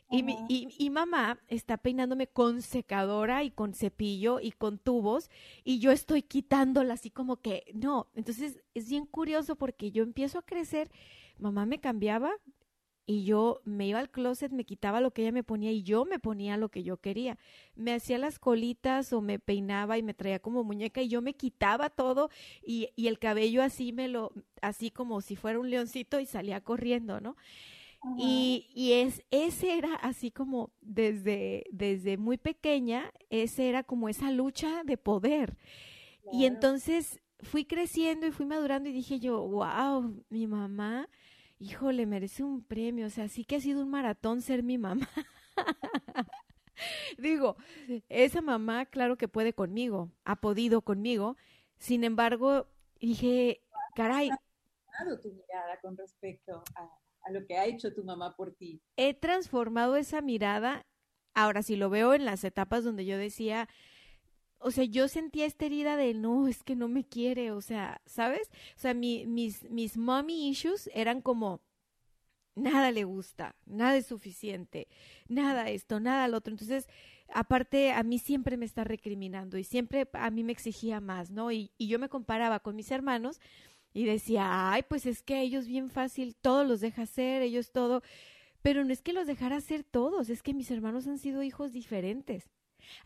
[0.09, 5.29] Y, mi, y, y, mamá está peinándome con secadora y con cepillo y con tubos
[5.65, 8.07] y yo estoy quitándola así como que no.
[8.15, 10.89] Entonces es bien curioso porque yo empiezo a crecer,
[11.39, 12.31] mamá me cambiaba,
[13.09, 16.03] y yo me iba al closet, me quitaba lo que ella me ponía y yo
[16.03, 17.39] me ponía lo que yo quería.
[17.73, 21.33] Me hacía las colitas o me peinaba y me traía como muñeca y yo me
[21.33, 22.29] quitaba todo
[22.61, 26.59] y, y el cabello así me lo, así como si fuera un leoncito y salía
[26.59, 27.37] corriendo, ¿no?
[28.17, 34.31] Y, y, es, ese era así como desde, desde muy pequeña, ese era como esa
[34.31, 35.57] lucha de poder.
[36.31, 41.09] Y entonces fui creciendo y fui madurando y dije yo, wow, mi mamá
[41.59, 45.07] híjole, merece un premio, o sea, sí que ha sido un maratón ser mi mamá.
[47.17, 47.57] Digo,
[48.09, 51.35] esa mamá, claro que puede conmigo, ha podido conmigo,
[51.77, 52.67] sin embargo,
[52.99, 53.61] dije,
[53.95, 54.29] caray.
[55.21, 56.89] tu mirada con respecto a,
[57.23, 58.81] a lo que ha hecho tu mamá por ti?
[58.95, 60.85] He transformado esa mirada,
[61.33, 63.67] ahora si lo veo en las etapas donde yo decía,
[64.59, 68.01] o sea, yo sentía esta herida de no, es que no me quiere, o sea,
[68.05, 68.49] ¿sabes?
[68.75, 71.61] O sea, mi, mis, mis mommy issues eran como,
[72.55, 74.87] nada le gusta, nada es suficiente,
[75.27, 76.51] nada esto, nada lo otro.
[76.51, 76.87] Entonces,
[77.33, 81.51] aparte, a mí siempre me está recriminando y siempre a mí me exigía más, ¿no?
[81.51, 83.39] Y, y yo me comparaba con mis hermanos
[83.93, 88.01] y decía, ay, pues es que ellos bien fácil, todos los deja hacer, ellos todo.
[88.61, 91.71] Pero no es que los dejara hacer todos, es que mis hermanos han sido hijos
[91.71, 92.49] diferentes.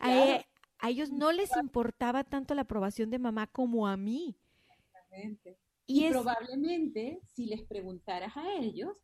[0.00, 0.44] A,
[0.82, 4.36] a ellos no les importaba tanto la aprobación de mamá como a mí.
[4.68, 5.56] Exactamente.
[5.86, 8.96] Y, probablemente, si les preguntaras a ellos,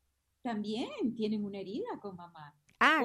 [0.42, 2.52] también tienen una herida con mamá.
[2.80, 3.00] Ah.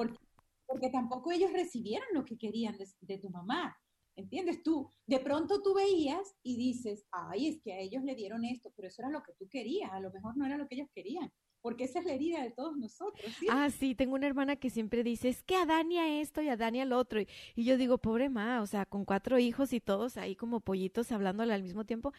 [0.66, 3.76] Porque, tampoco ellos recibieron lo que querían de, tu mamá.
[4.16, 4.62] ¿Entiendes?
[4.64, 8.72] Tú, de pronto tú veías y dices, ay, es que a ellos le dieron esto,
[8.74, 10.88] pero eso era lo que tú querías, a lo mejor no era lo que ellos
[10.92, 11.32] querían
[11.64, 13.24] porque esa es la herida de todos nosotros.
[13.40, 13.46] ¿sí?
[13.50, 16.58] Ah, sí, tengo una hermana que siempre dice, es que a Dania esto y a
[16.58, 17.22] Dania lo otro.
[17.22, 21.10] Y, yo digo, pobre ma, o sea, con cuatro hijos y todos ahí como pollitos
[21.10, 22.12] hablándole al mismo tiempo.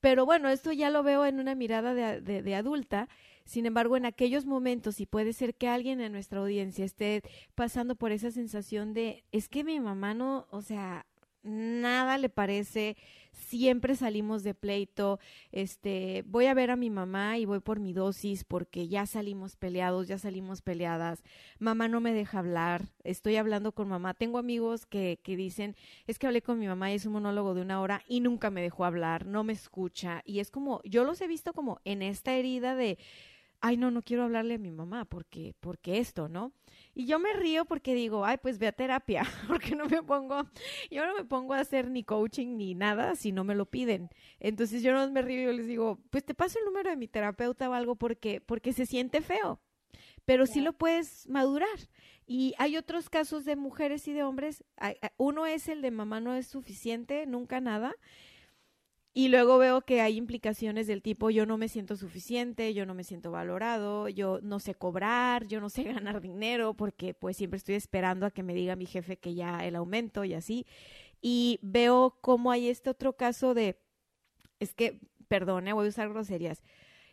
[0.00, 3.08] Pero bueno, esto ya lo veo en una mirada de, de, de adulta.
[3.44, 7.22] Sin embargo, en aquellos momentos, y puede ser que alguien en nuestra audiencia esté
[7.54, 11.06] pasando por esa sensación de, es que mi mamá no, o sea,
[11.42, 12.96] nada le parece,
[13.32, 15.18] siempre salimos de pleito,
[15.52, 19.56] este, voy a ver a mi mamá y voy por mi dosis porque ya salimos
[19.56, 21.22] peleados, ya salimos peleadas,
[21.58, 26.18] mamá no me deja hablar, estoy hablando con mamá, tengo amigos que, que dicen, es
[26.18, 28.62] que hablé con mi mamá y es un monólogo de una hora y nunca me
[28.62, 32.34] dejó hablar, no me escucha, y es como, yo los he visto como en esta
[32.34, 32.98] herida de,
[33.60, 36.52] ay, no, no quiero hablarle a mi mamá porque, porque esto, ¿no?
[36.94, 40.48] Y yo me río porque digo, ay, pues ve a terapia, porque no me pongo,
[40.90, 44.10] yo no me pongo a hacer ni coaching ni nada si no me lo piden.
[44.40, 46.96] Entonces yo no me río y yo les digo, pues te paso el número de
[46.96, 49.60] mi terapeuta o algo porque, porque se siente feo,
[50.24, 51.88] pero sí lo puedes madurar.
[52.26, 54.62] Y hay otros casos de mujeres y de hombres,
[55.16, 57.94] uno es el de mamá no es suficiente, nunca nada,
[59.14, 62.94] y luego veo que hay implicaciones del tipo yo no me siento suficiente, yo no
[62.94, 67.56] me siento valorado, yo no sé cobrar, yo no sé ganar dinero porque pues siempre
[67.56, 70.66] estoy esperando a que me diga mi jefe que ya el aumento y así.
[71.20, 73.80] Y veo cómo hay este otro caso de,
[74.60, 76.62] es que, perdone, voy a usar groserías,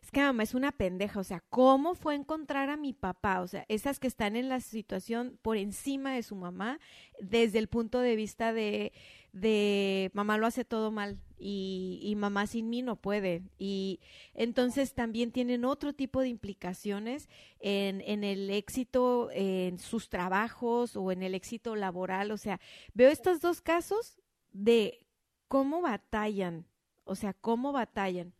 [0.06, 3.42] es que mamá es una pendeja, o sea, ¿cómo fue encontrar a mi papá?
[3.42, 6.80] O sea, esas que están en la situación por encima de su mamá,
[7.20, 8.94] desde el punto de vista de,
[9.36, 13.44] de mamá lo hace todo mal y, y mamá sin mí no puede.
[13.58, 14.00] Y
[14.34, 17.28] entonces también tienen otro tipo de implicaciones
[17.60, 22.32] en, en el éxito en sus trabajos o en el éxito laboral.
[22.32, 22.62] O sea,
[22.94, 24.22] veo estos dos casos
[24.54, 25.06] de
[25.50, 26.66] cómo batallan,
[27.04, 28.34] o sea, cómo batallan.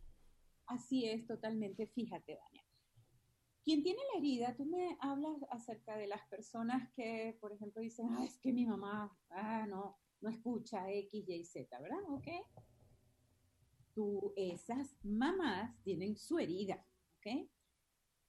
[0.66, 1.86] Así es, totalmente.
[1.88, 2.64] Fíjate, Dania.
[3.62, 8.08] quien tiene la herida, tú me hablas acerca de las personas que, por ejemplo, dicen,
[8.12, 12.02] ah, es que mi mamá, ah, no, no escucha X, Y, Z, ¿verdad?
[12.08, 12.26] ¿Ok?
[13.94, 16.84] Tú, esas mamás tienen su herida,
[17.18, 17.48] ¿ok?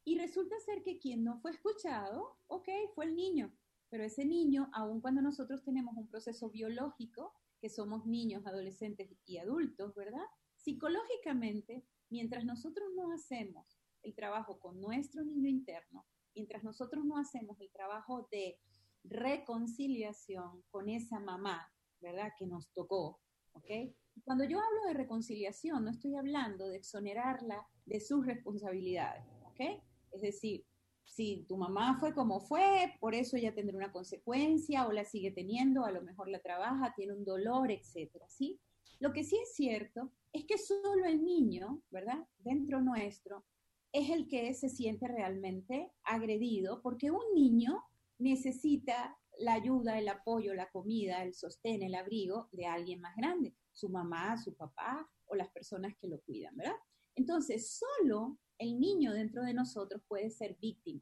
[0.03, 3.51] Y resulta ser que quien no fue escuchado, ok, fue el niño,
[3.89, 9.38] pero ese niño, aun cuando nosotros tenemos un proceso biológico, que somos niños, adolescentes y
[9.39, 10.25] adultos, ¿verdad?
[10.55, 16.05] Psicológicamente, mientras nosotros no hacemos el trabajo con nuestro niño interno,
[16.36, 18.60] mientras nosotros no hacemos el trabajo de
[19.03, 22.31] reconciliación con esa mamá, ¿verdad?
[22.38, 23.19] Que nos tocó,
[23.53, 23.93] ¿ok?
[24.23, 29.81] Cuando yo hablo de reconciliación, no estoy hablando de exonerarla de sus responsabilidades, ¿ok?
[30.12, 30.65] Es decir,
[31.03, 35.31] si tu mamá fue como fue, por eso ella tendrá una consecuencia o la sigue
[35.31, 38.60] teniendo, a lo mejor la trabaja, tiene un dolor, etcétera, ¿sí?
[38.99, 42.27] Lo que sí es cierto es que solo el niño, ¿verdad?
[42.39, 43.45] Dentro nuestro,
[43.91, 47.83] es el que se siente realmente agredido, porque un niño
[48.19, 53.56] necesita la ayuda, el apoyo, la comida, el sostén, el abrigo de alguien más grande,
[53.71, 56.76] su mamá, su papá o las personas que lo cuidan, ¿verdad?
[57.15, 61.02] Entonces, solo el niño dentro de nosotros puede ser víctima,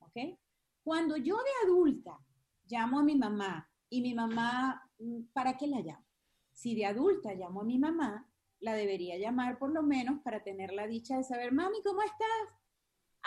[0.00, 0.38] ¿ok?
[0.82, 2.18] Cuando yo de adulta
[2.68, 6.06] llamo a mi mamá y mi mamá, mm, ¿para qué la llamo?
[6.52, 10.72] Si de adulta llamo a mi mamá, la debería llamar por lo menos para tener
[10.72, 12.56] la dicha de saber, mami, ¿cómo estás?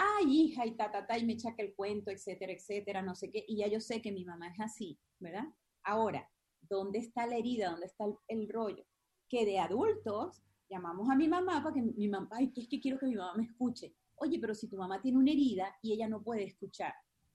[0.02, 3.30] Ay, hija, y ta, ta, ta, y me echa el cuento, etcétera, etcétera, no sé
[3.30, 5.44] qué, y ya yo sé que mi mamá es así, ¿verdad?
[5.84, 6.32] Ahora,
[6.62, 7.72] ¿dónde está la herida?
[7.72, 8.86] ¿Dónde está el, el rollo?
[9.28, 12.80] Que de adultos llamamos a mi mamá para que mi mamá, ay, que es que
[12.80, 13.94] quiero que mi mamá me escuche.
[14.16, 16.94] Oye, pero si tu mamá tiene una herida y ella no puede escuchar,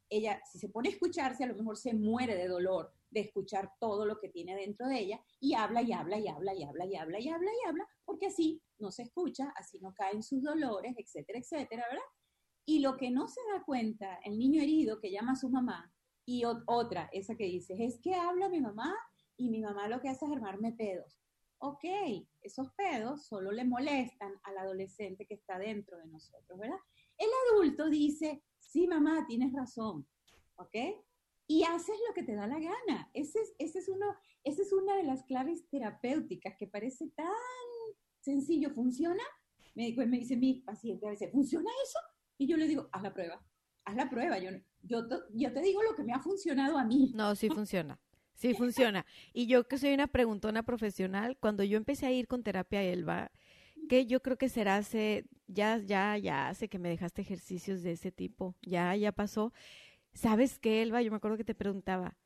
[0.09, 3.73] ella, si se pone a escucharse, a lo mejor se muere de dolor de escuchar
[3.79, 6.87] todo lo que tiene dentro de ella y habla y habla y habla y habla
[6.87, 10.43] y habla y habla y habla, porque así no se escucha, así no caen sus
[10.43, 12.05] dolores, etcétera, etcétera, ¿verdad?
[12.67, 15.93] Y lo que no se da cuenta, el niño herido que llama a su mamá,
[16.27, 18.95] y otra, esa que dice, es que habla mi mamá
[19.37, 21.19] y mi mamá lo que hace es armarme pedos.
[21.59, 21.85] Ok,
[22.43, 26.79] esos pedos solo le molestan al adolescente que está dentro de nosotros, ¿verdad?
[27.17, 30.07] El adulto dice, sí, mamá, tienes razón,
[30.57, 30.77] ¿ok?
[31.47, 33.11] Y haces lo que te da la gana.
[33.13, 34.07] Ese es, ese es uno,
[34.43, 37.29] esa es una de las claves terapéuticas que parece tan
[38.21, 38.71] sencillo.
[38.71, 39.23] ¿Funciona?
[39.75, 41.99] Me, me dice mi paciente a veces, ¿funciona eso?
[42.39, 43.43] Y yo le digo, haz la prueba,
[43.85, 44.39] haz la prueba.
[44.39, 44.51] Yo,
[44.83, 47.13] yo, yo te digo lo que me ha funcionado a mí.
[47.15, 47.99] No, sí funciona.
[48.35, 49.07] Sí funciona.
[49.33, 53.31] Y yo que soy una preguntona profesional, cuando yo empecé a ir con terapia Elba,
[53.89, 57.93] que yo creo que será hace, ya, ya, ya hace que me dejaste ejercicios de
[57.93, 59.53] ese tipo, ya, ya pasó.
[60.15, 61.03] ¿Sabes qué, Elba?
[61.03, 62.17] Yo me acuerdo que te preguntaba,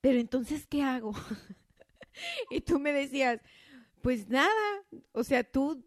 [0.00, 1.12] pero entonces, ¿qué hago?
[2.50, 3.40] y tú me decías,
[4.02, 5.84] pues nada, o sea, tú,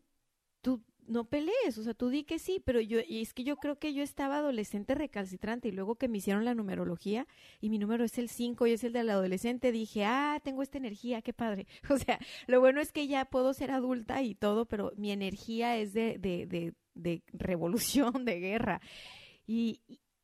[0.62, 3.58] tú no pelees, o sea, tú di que sí, pero yo, y es que yo
[3.58, 7.28] creo que yo estaba adolescente recalcitrante y luego que me hicieron la numerología
[7.62, 10.78] y mi número es el 5 y es el del adolescente, dije, ah, tengo esta
[10.78, 11.68] energía, qué padre.
[11.94, 15.78] O sea, lo bueno es que ya puedo ser adulta y todo, pero mi energía
[15.78, 18.82] es de, de, de, de revolución, de guerra.
[19.46, 19.82] Y,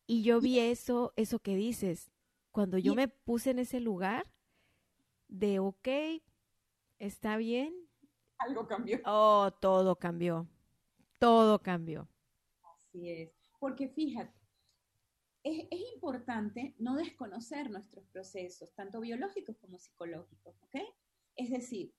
[0.08, 2.12] y yo vi eso, eso que dices,
[2.52, 4.32] cuando yo me puse en ese lugar
[5.28, 5.88] de, ok,
[6.98, 7.76] está bien.
[8.40, 9.00] Algo cambió.
[9.06, 10.48] Oh, todo cambió
[11.20, 12.08] todo cambió.
[12.64, 14.40] Así es, porque fíjate,
[15.44, 20.76] es, importante no desconocer nuestros procesos, tanto biológicos como psicológicos, ¿ok?
[21.36, 21.94] Es decir,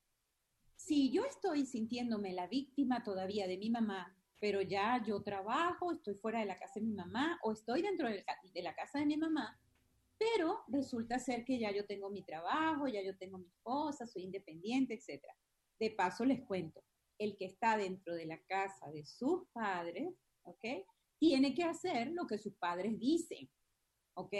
[0.76, 6.14] si yo estoy sintiéndome la víctima todavía de mi mamá, pero ya yo trabajo, estoy
[6.14, 9.16] fuera de la casa de mi mamá o estoy dentro de la casa de mi
[9.16, 9.60] mamá,
[10.18, 14.24] pero resulta ser que ya yo tengo mi trabajo, ya yo tengo mi esposa, soy
[14.24, 15.22] independiente, etc.
[15.78, 16.82] De paso les cuento,
[17.20, 20.08] el que está dentro de la casa de sus padres,
[20.42, 20.64] ¿ok?
[21.18, 23.50] Tiene que hacer lo que sus padres dicen,
[24.14, 24.34] ¿ok?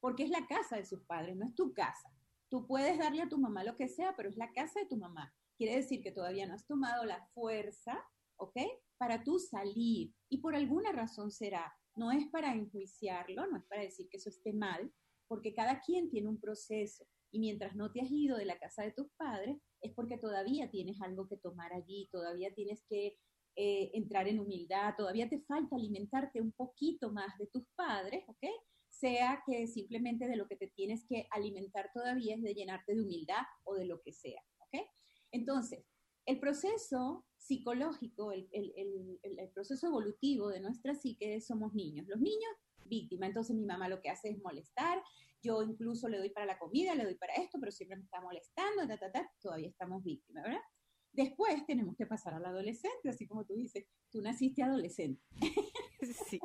[0.00, 2.12] Porque es la casa de sus padres, no es tu casa.
[2.50, 4.96] Tú puedes darle a tu mamá lo que sea, pero es la casa de tu
[4.96, 5.32] mamá.
[5.56, 8.04] Quiere decir que todavía no has tomado la fuerza,
[8.36, 8.56] ¿ok?
[8.98, 10.12] Para tú salir.
[10.28, 11.72] Y por alguna razón será.
[11.94, 14.92] No es para enjuiciarlo, no es para decir que eso esté mal,
[15.28, 17.06] porque cada quien tiene un proceso.
[17.34, 20.70] Y mientras no te has ido de la casa de tus padres, es porque todavía
[20.70, 23.18] tienes algo que tomar allí, todavía tienes que
[23.56, 28.44] eh, entrar en humildad, todavía te falta alimentarte un poquito más de tus padres, ¿ok?
[28.88, 33.02] Sea que simplemente de lo que te tienes que alimentar todavía es de llenarte de
[33.02, 34.86] humildad o de lo que sea, ¿ok?
[35.32, 35.84] Entonces,
[36.26, 42.06] el proceso psicológico, el, el proceso evolutivo de nuestra psique somos niños.
[42.06, 42.52] Los niños,
[42.86, 43.26] víctima.
[43.26, 45.02] Entonces mi mamá lo que hace es molestar,
[45.42, 48.20] yo incluso le doy para la comida, le doy para esto, pero siempre me está
[48.20, 50.60] molestando, ta, ta, ta, todavía estamos víctimas, ¿verdad?
[51.12, 55.22] Después tenemos que pasar al adolescente, así como tú dices, tú naciste adolescente.
[56.28, 56.38] Sí.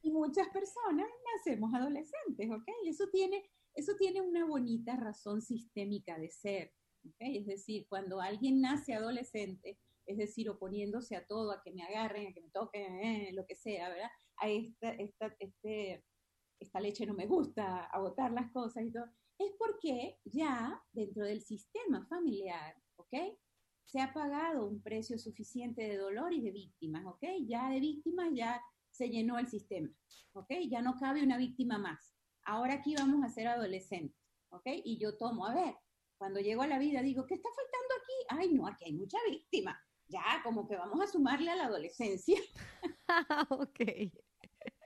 [0.00, 1.06] Y muchas personas
[1.36, 2.64] nacemos adolescentes, ¿ok?
[2.86, 3.44] Eso tiene,
[3.74, 6.72] eso tiene una bonita razón sistémica de ser,
[7.04, 7.16] ¿ok?
[7.18, 9.78] Es decir, cuando alguien nace adolescente,
[10.08, 13.46] es decir, oponiéndose a todo, a que me agarren, a que me toquen, eh, lo
[13.46, 14.10] que sea, ¿verdad?
[14.38, 16.02] A esta, esta, este,
[16.58, 19.04] esta leche no me gusta, a botar las cosas y todo,
[19.38, 23.14] es porque ya dentro del sistema familiar, ¿ok?
[23.84, 27.24] Se ha pagado un precio suficiente de dolor y de víctimas, ¿ok?
[27.46, 29.90] Ya de víctimas ya se llenó el sistema,
[30.32, 30.52] ¿ok?
[30.70, 32.16] Ya no cabe una víctima más.
[32.46, 34.66] Ahora aquí vamos a ser adolescentes, ¿ok?
[34.84, 35.76] Y yo tomo, a ver,
[36.16, 38.40] cuando llego a la vida digo, ¿qué está faltando aquí?
[38.40, 39.78] Ay, no, aquí hay mucha víctima
[40.08, 42.40] ya como que vamos a sumarle a la adolescencia.
[43.50, 43.80] ok.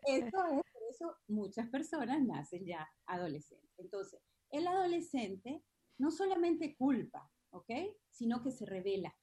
[0.05, 3.71] Eso es, por eso muchas personas nacen ya adolescentes.
[3.79, 4.21] Entonces,
[4.51, 5.63] el adolescente
[5.99, 7.71] no solamente culpa, ¿ok?
[8.11, 9.15] Sino que se revela.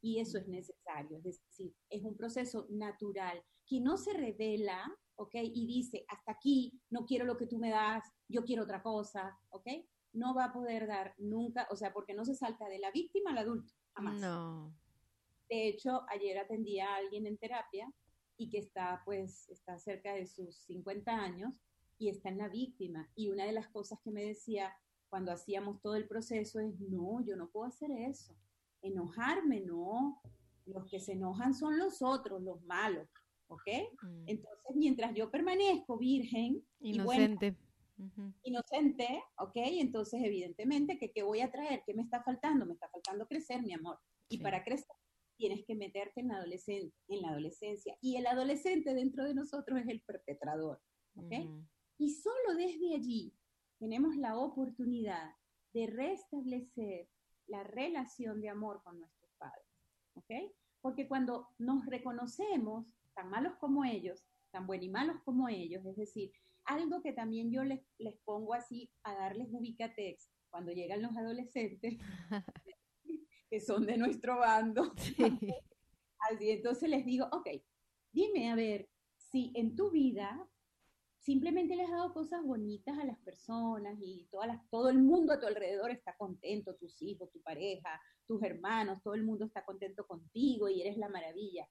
[0.00, 1.18] Y eso es necesario.
[1.18, 3.44] Es decir, es un proceso natural.
[3.66, 5.34] Quien no se revela, ¿ok?
[5.34, 9.38] Y dice, hasta aquí, no quiero lo que tú me das, yo quiero otra cosa,
[9.50, 9.68] ¿ok?
[10.14, 13.30] No va a poder dar nunca, o sea, porque no se salta de la víctima
[13.30, 14.20] al adulto, jamás.
[14.20, 14.74] No.
[15.48, 17.92] De hecho, ayer atendía a alguien en terapia
[18.36, 21.60] y que está, pues, está cerca de sus 50 años
[21.98, 23.10] y está en la víctima.
[23.14, 24.74] Y una de las cosas que me decía
[25.08, 28.34] cuando hacíamos todo el proceso es, no, yo no puedo hacer eso.
[28.80, 30.20] Enojarme, no.
[30.64, 33.08] Los que se enojan son los otros, los malos.
[33.48, 33.68] ¿Ok?
[34.02, 34.24] Mm.
[34.26, 37.56] Entonces, mientras yo permanezco virgen, y buena, Inocente.
[38.42, 39.52] Inocente, ¿ok?
[39.54, 41.82] Entonces, evidentemente, que ¿qué voy a traer?
[41.84, 42.66] ¿Qué me está faltando?
[42.66, 43.98] Me está faltando crecer, mi amor.
[44.28, 44.42] Y Sí.
[44.42, 44.96] para crecer
[45.42, 47.96] tienes que meterte en la, adolescen- en la adolescencia.
[48.00, 50.80] Y el adolescente dentro de nosotros es el perpetrador,
[51.16, 51.32] ¿ok?
[51.32, 51.66] Ujú.
[51.98, 53.34] Y solo desde allí
[53.80, 55.32] tenemos la oportunidad
[55.74, 57.08] de restablecer
[57.48, 59.66] la relación de amor con nuestros padres,
[60.14, 60.54] ¿ok?
[60.80, 65.96] Porque cuando nos reconocemos tan malos como ellos, tan buenos y malos como ellos, es
[65.96, 66.30] decir,
[66.66, 71.98] algo que también yo les, les pongo así a darles ubicatex cuando llegan los adolescentes,
[73.52, 75.22] que son de nuestro bando, Sí.
[76.30, 77.48] Así, entonces les digo, ok,
[78.10, 78.88] dime a ver
[79.18, 80.48] si en tu vida
[81.18, 85.34] simplemente le has dado cosas bonitas a las personas y todas las, todo el mundo
[85.34, 89.66] a tu alrededor está contento, tus hijos, tu pareja, tus hermanos, todo el mundo está
[89.66, 91.68] contento contigo y eres la maravilla.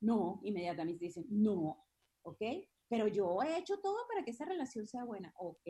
[0.00, 1.86] No, inmediatamente dicen, no,
[2.22, 2.42] ¿ok?
[2.88, 5.68] Pero yo he hecho todo para que esa relación sea buena, ok.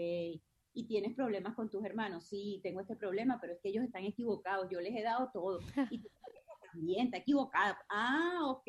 [0.73, 4.05] Y tienes problemas con tus hermanos, sí, tengo este problema, pero es que ellos están
[4.05, 5.59] equivocados, yo les he dado todo.
[5.95, 7.79] Y pareja también está equivocada.
[7.89, 8.69] Ah, ok.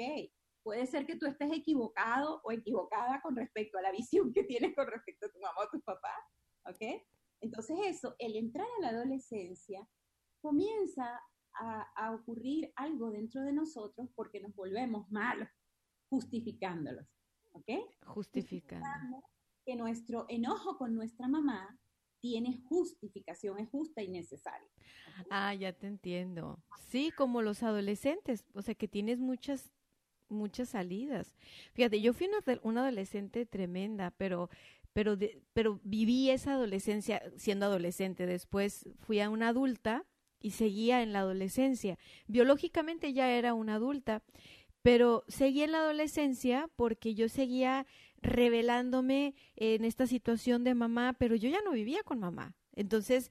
[0.64, 4.76] Puede ser que tú estés equivocado o equivocada con respecto a la visión que tienes
[4.76, 6.14] con respecto a tu mamá o tu papá,
[6.66, 7.02] ¿ok?
[7.42, 9.88] Entonces eso, el entrar a la adolescencia,
[10.40, 11.20] comienza
[11.54, 15.50] a, a ocurrir algo dentro de nosotros porque nos volvemos malos,
[16.10, 17.08] justificándolos,
[17.54, 17.70] ¿ok?
[18.06, 19.24] Justificando.
[19.66, 21.81] Que nuestro enojo con nuestra mamá
[22.22, 24.70] tiene justificación, es justa y necesaria.
[25.30, 26.60] Ah, ya te entiendo.
[26.90, 29.72] Sí, como los adolescentes, o sea que tienes muchas
[30.30, 31.36] muchas salidas.
[31.74, 34.50] Fíjate, yo fui una, una adolescente tremenda, pero
[34.94, 38.26] pero de- pero viví esa adolescencia siendo adolescente.
[38.26, 40.06] Después fui a una adulta
[40.42, 41.98] y seguía en la adolescencia.
[42.28, 44.24] Biológicamente ya era una adulta,
[44.82, 47.86] pero seguí en la adolescencia porque yo seguía
[48.22, 52.56] revelándome en esta situación de mamá, pero yo ya no vivía con mamá.
[52.74, 53.30] Entonces,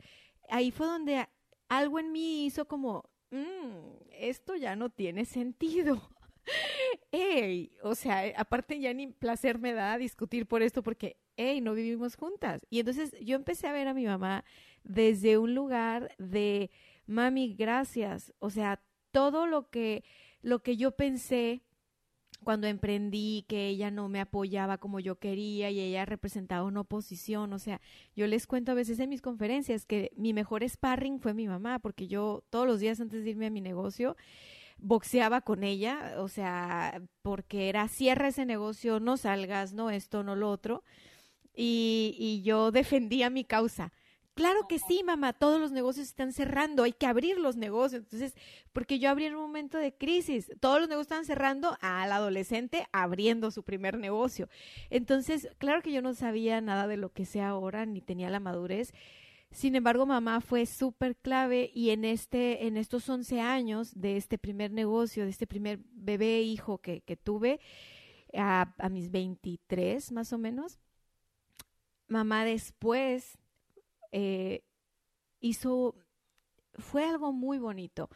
[0.49, 1.29] ahí fue donde
[1.69, 6.01] algo en mí hizo como, "Mm, esto ya no tiene sentido.
[7.13, 11.61] Ey, o sea, eh, aparte ya ni placer me da discutir por esto porque, hey,
[11.61, 12.67] no vivimos juntas.
[12.71, 14.45] Y entonces yo empecé a ver a mi mamá
[14.85, 16.71] desde un lugar de,
[17.07, 18.33] mami, gracias.
[18.39, 18.83] O sea,
[19.13, 20.05] todo lo que,
[20.43, 21.63] lo que yo pensé
[22.45, 27.53] cuando emprendí, que ella no me apoyaba como yo quería y ella representaba una oposición.
[27.53, 27.81] O sea,
[28.17, 31.79] yo les cuento a veces en mis conferencias que mi mejor sparring fue mi mamá,
[31.79, 34.17] porque yo todos los días antes de irme a mi negocio
[34.79, 40.37] boxeaba con ella, o sea, porque era cierra ese negocio, no salgas, no esto, no
[40.37, 40.85] lo otro.
[41.55, 43.93] Y, y yo defendía mi causa.
[44.41, 48.05] Claro que sí, mamá, todos los negocios están cerrando, hay que abrir los negocios.
[48.05, 48.35] Entonces,
[48.73, 52.87] porque yo abrí en un momento de crisis, todos los negocios estaban cerrando, al adolescente
[52.91, 54.49] abriendo su primer negocio.
[54.89, 58.41] Entonces, claro que yo no sabía nada de lo que sé ahora, ni tenía la
[58.41, 58.95] madurez.
[59.51, 64.39] Sin embargo, mamá fue súper clave y en, este, en estos 11 años de este
[64.39, 67.61] primer negocio, de este primer bebé hijo que, tuve,
[68.33, 70.79] a, a mis 23 más o menos,
[72.09, 73.39] mamá después
[74.13, 74.63] eh,
[75.41, 75.95] hizo,
[76.75, 78.11] fue algo muy bonito,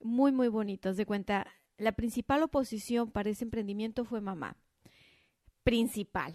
[0.00, 0.88] muy, muy bonito.
[0.88, 1.46] Haz de cuenta,
[1.78, 4.56] la principal oposición para ese emprendimiento fue mamá.
[5.62, 6.34] Principal.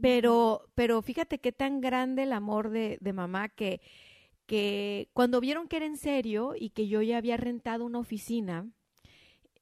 [0.00, 3.80] Pero, pero fíjate qué tan grande el amor de, de mamá que,
[4.46, 8.70] que cuando vieron que era en serio y que yo ya había rentado una oficina,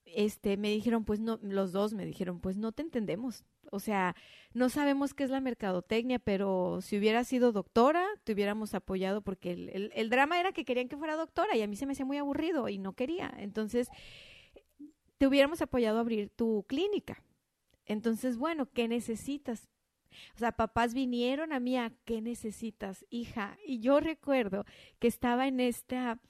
[0.05, 3.45] este, me dijeron, pues no, los dos me dijeron, pues no te entendemos.
[3.71, 4.17] O sea,
[4.55, 9.53] no sabemos qué es la mercadotecnia, pero si hubiera sido doctora, te hubiéramos apoyado porque
[9.53, 12.07] el, el, drama era que querían que fuera doctora y a mí se me hacía
[12.07, 13.33] muy aburrido y no quería.
[13.39, 13.89] Entonces,
[15.19, 17.23] te hubiéramos apoyado a abrir tu clínica.
[17.87, 19.69] Entonces, bueno, ¿qué necesitas?
[20.35, 23.59] O sea, papás vinieron a mí a ¿qué necesitas, hija?
[23.67, 24.65] Y yo recuerdo
[24.99, 26.21] que estaba en esta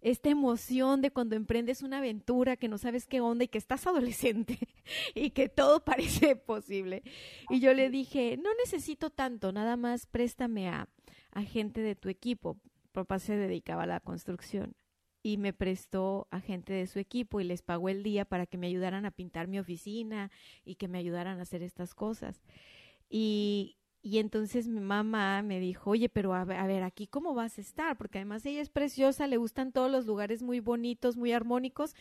[0.00, 3.86] esta emoción de cuando emprendes una aventura que no sabes qué onda y que estás
[3.86, 4.58] adolescente
[5.14, 7.02] y que todo parece posible.
[7.50, 10.88] Y yo le dije, no necesito tanto, nada más préstame a,
[11.32, 12.58] a gente de tu equipo.
[12.92, 14.74] Papá se dedicaba a la construcción
[15.22, 18.56] y me prestó a gente de su equipo y les pagó el día para que
[18.56, 20.30] me ayudaran a pintar mi oficina
[20.64, 22.42] y que me ayudaran a hacer estas cosas.
[23.10, 27.34] Y, y entonces mi mamá me dijo, oye, pero a ver, a ver, aquí cómo
[27.34, 31.16] vas a estar, porque además ella es preciosa, le gustan todos los lugares muy bonitos,
[31.16, 31.94] muy armónicos,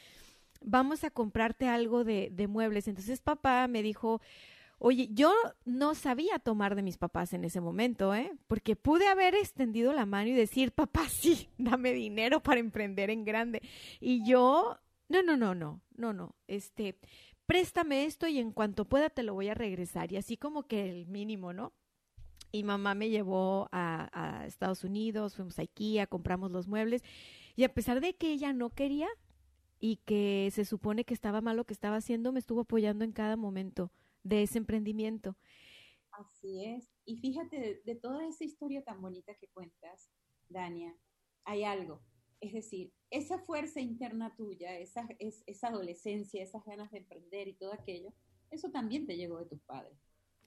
[0.62, 2.88] vamos a comprarte algo de, de muebles.
[2.88, 4.22] Entonces papá me dijo,
[4.80, 5.34] oye, yo
[5.66, 8.32] no sabía tomar de mis papás en ese momento, ¿eh?
[8.48, 13.26] Porque pude haber extendido la mano y decir, papá, sí, dame dinero para emprender en
[13.26, 13.62] grande.
[14.00, 14.78] Y yo,
[15.10, 17.00] no, no, no, no, no, no, este,
[17.46, 20.12] préstame esto y en cuanto pueda te lo voy a regresar.
[20.12, 21.74] Y así como que el mínimo, ¿no?
[22.52, 27.04] Y mamá me llevó a, a, Estados Unidos, fuimos a IKEA, compramos los muebles.
[27.56, 29.08] Y a pesar de que ella no quería
[29.80, 33.12] y que se supone que estaba mal lo que estaba haciendo, me estuvo apoyando en
[33.12, 33.92] cada momento
[34.24, 35.36] de ese emprendimiento.
[36.12, 36.90] Así es.
[37.06, 40.10] Y fíjate, de, de toda esa historia tan bonita que cuentas,
[40.50, 40.96] Dania,
[41.44, 42.02] hay algo.
[42.40, 47.54] Es decir, esa fuerza interna tuya, esa, es, esa adolescencia, esas ganas de emprender y
[47.54, 48.14] todo aquello,
[48.52, 49.98] eso también te llegó de tus padres.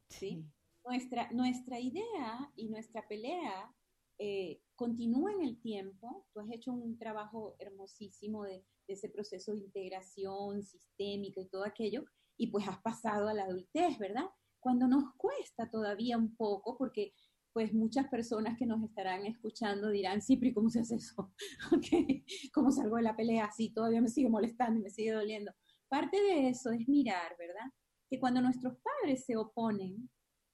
[0.08, 0.28] ¿sí?
[0.28, 0.46] sí
[0.84, 3.74] nuestra, nuestra idea y nuestra pelea
[4.22, 6.26] eh, continúa en el tiempo.
[6.32, 12.04] Tú has hecho un trabajo hermosísimo de, ese proceso de integración sistémica y todo aquello,
[12.36, 14.24] y pues has pasado a la adultez, ¿verdad?
[14.58, 17.14] Cuando nos cuesta todavía un poco, porque
[17.52, 21.32] pues muchas personas que nos estarán escuchando dirán, pero ¿cómo se hace eso?
[22.52, 23.50] ¿Cómo salgo de la pelea?
[23.52, 25.52] Sí, todavía me sigue molestando y me sigue doliendo.
[25.88, 27.72] Parte de eso es mirar, ¿verdad?
[28.08, 30.10] Que cuando nuestros padres se oponen,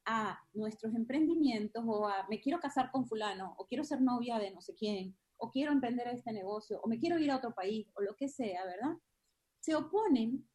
[0.07, 4.53] a nuestros emprendimientos o a me quiero casar con fulano o quiero ser novia de
[4.53, 7.89] no sé quién o quiero emprender este negocio o me quiero ir a otro país
[7.95, 8.97] o lo que sea, ¿verdad?
[9.61, 10.49] Se oponen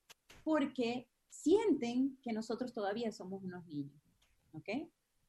[0.43, 4.01] porque sienten que nosotros todavía somos unos niños,
[4.53, 4.69] ¿ok?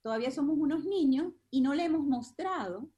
[0.03, 2.89] Todavía somos unos niños y no le hemos mostrado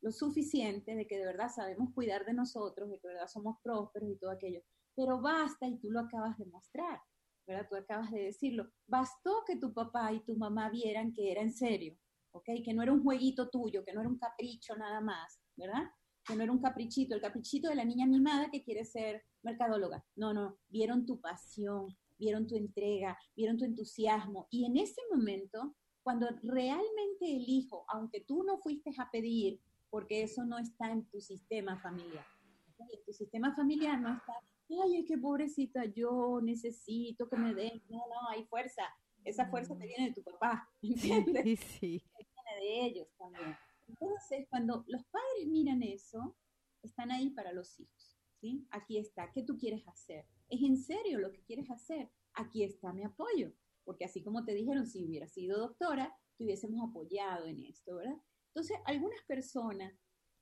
[0.00, 3.56] lo suficiente de que de verdad sabemos cuidar de nosotros, de que de verdad somos
[3.62, 4.60] prósperos y todo aquello.
[4.94, 7.00] Pero basta y tú lo acabas de mostrar.
[7.46, 7.66] ¿Verdad?
[7.68, 8.70] Tú acabas de decirlo.
[8.86, 11.96] Bastó que tu papá y tu mamá vieran que era en serio,
[12.32, 12.44] ¿ok?
[12.64, 15.84] Que no era un jueguito tuyo, que no era un capricho nada más, ¿verdad?
[16.26, 20.04] Que no era un caprichito, el caprichito de la niña mimada que quiere ser mercadóloga.
[20.16, 24.48] No, no, vieron tu pasión, vieron tu entrega, vieron tu entusiasmo.
[24.50, 30.22] Y en ese momento, cuando realmente el hijo, aunque tú no fuiste a pedir, porque
[30.22, 32.26] eso no está en tu sistema familiar,
[32.72, 32.96] ¿okay?
[32.98, 34.32] en tu sistema familiar no está
[34.68, 37.82] ay, qué pobrecita, yo necesito que me den.
[37.88, 38.82] No, no, hay fuerza.
[39.24, 41.44] Esa fuerza te viene de tu papá, ¿entiendes?
[41.44, 42.02] Sí, sí.
[42.18, 43.56] Viene de ellos también.
[43.88, 46.36] Entonces, cuando los padres miran eso,
[46.82, 48.66] están ahí para los hijos, ¿sí?
[48.70, 50.26] Aquí está, ¿qué tú quieres hacer?
[50.48, 52.10] ¿Es en serio lo que quieres hacer?
[52.34, 53.52] Aquí está mi apoyo,
[53.84, 58.20] porque así como te dijeron, si hubiera sido doctora, te hubiésemos apoyado en esto, ¿verdad?
[58.48, 59.92] Entonces, algunas personas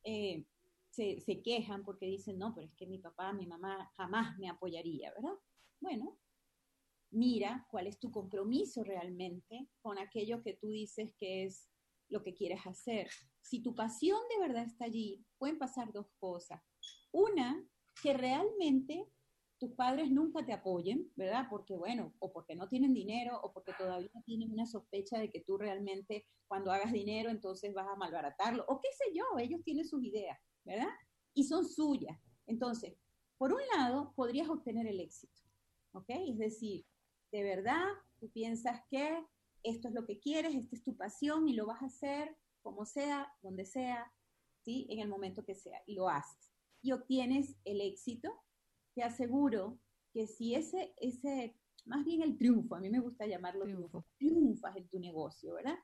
[0.05, 0.45] eh,
[0.93, 5.11] se, quejan porque dicen, no, pero es que mi papá, mi mamá jamás me apoyaría,
[5.13, 5.35] ¿verdad?
[5.81, 6.19] Bueno,
[7.11, 11.69] mira cuál es tu compromiso realmente con aquello que tú dices que es
[12.09, 13.09] lo que quieres hacer.
[13.41, 16.61] Si tu pasión de verdad está allí, pueden pasar dos cosas.
[17.11, 17.67] Una,
[18.03, 19.09] que realmente
[19.59, 21.47] tus padres nunca te apoyen, ¿verdad?
[21.49, 25.41] Porque, bueno, o porque no tienen dinero, o porque todavía tienen una sospecha de que
[25.41, 29.87] tú realmente cuando hagas dinero entonces vas a malbaratarlo, o qué sé yo, ellos tienen
[29.87, 30.39] sus ideas.
[30.65, 30.91] ¿Verdad?
[31.35, 32.19] Y son suyas.
[32.47, 32.95] Entonces,
[33.39, 35.41] por un lado, podrías obtener el éxito,
[35.93, 36.11] ¿ok?
[36.29, 36.85] Es decir,
[37.33, 37.87] de verdad,
[38.21, 39.25] tú piensas que
[39.63, 42.85] esto es lo que quieres, esta es tu pasión y lo vas a hacer como
[42.85, 44.13] sea, donde sea,
[44.65, 44.87] ¿sí?
[44.91, 46.53] En el momento que sea, y lo haces.
[46.83, 48.31] Y obtienes el éxito,
[48.95, 49.79] te aseguro
[50.13, 51.57] que si ese, ese,
[51.87, 55.79] más bien el triunfo, a mí me gusta llamarlo triunfo, triunfas en tu negocio, ¿verdad?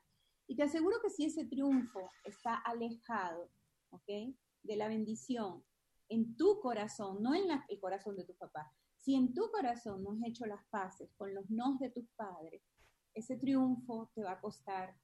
[0.47, 3.49] Y te aseguro que si ese triunfo está alejado,
[3.91, 4.35] ¿ok?
[4.63, 5.63] De la bendición
[6.09, 10.11] en tu corazón, no en el corazón de tu papá, si en tu corazón no
[10.11, 12.61] has hecho las paces con los nos de tus padres,
[13.13, 14.95] ese triunfo te va a costar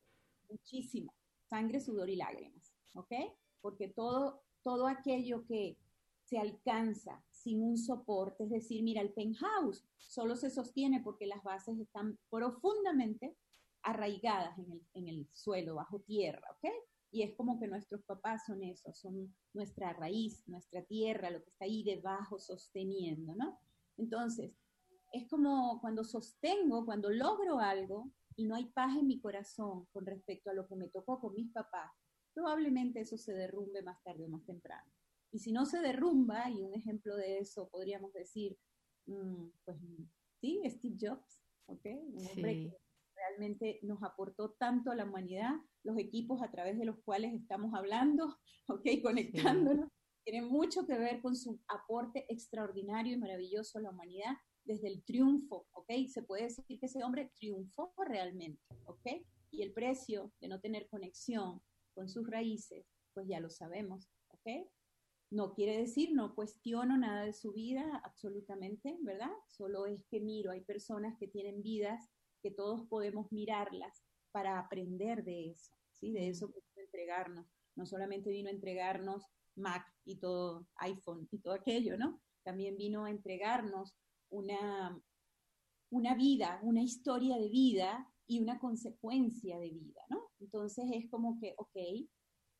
[0.49, 1.13] muchísimo,
[1.49, 3.13] sangre, sudor y lágrimas, ¿ok?
[3.61, 5.77] Porque todo, todo aquello que
[6.23, 11.43] se alcanza sin un soporte, es decir, mira, el penthouse solo se sostiene porque las
[11.43, 13.37] bases están profundamente
[13.83, 16.71] arraigadas en el, en el suelo, bajo tierra, ¿ok?
[17.15, 21.49] Y es como que nuestros papás son eso, son nuestra raíz, nuestra tierra, lo que
[21.49, 23.57] está ahí debajo sosteniendo, ¿no?
[23.95, 24.51] Entonces,
[25.13, 30.05] es como cuando sostengo, cuando logro algo y no hay paz en mi corazón con
[30.05, 31.89] respecto a lo que me tocó con mis papás,
[32.33, 34.91] probablemente eso se derrumbe más tarde o más temprano.
[35.31, 38.57] Y si no se derrumba, y un ejemplo de eso podríamos decir,
[39.05, 39.77] mm, pues
[40.41, 41.85] sí, Steve Jobs, ¿ok?
[41.85, 42.84] Un hombre que
[43.15, 45.53] realmente nos aportó tanto a la humanidad,
[45.83, 48.37] los equipos a través de los cuales estamos hablando,
[48.67, 48.85] ¿ok?
[49.01, 49.89] Conectándonos,
[50.23, 55.03] tienen mucho que ver con su aporte extraordinario y maravilloso a la humanidad desde el
[55.03, 55.91] triunfo, ¿ok?
[56.07, 59.05] Se puede decir que ese hombre triunfó realmente, ¿ok?
[59.51, 61.61] Y el precio de no tener conexión
[61.93, 64.67] con sus raíces, pues ya lo sabemos, ¿ok?
[65.31, 69.31] No quiere decir, no cuestiono nada de su vida, absolutamente, ¿verdad?
[69.47, 72.09] Solo es que miro, hay personas que tienen vidas
[72.45, 76.11] que todos podemos mirarlas para aprender de eso, ¿sí?
[76.11, 77.47] De eso que vino a entregarnos.
[77.75, 79.25] No solamente vino a entregarnos
[79.55, 82.21] Mac y todo, iPhone y todo aquello, ¿no?
[82.43, 83.95] También vino a entregarnos
[84.29, 84.95] una,
[85.89, 90.29] una vida, una historia de vida y una consecuencia de vida, ¿no?
[90.39, 92.07] Entonces es como que, ok,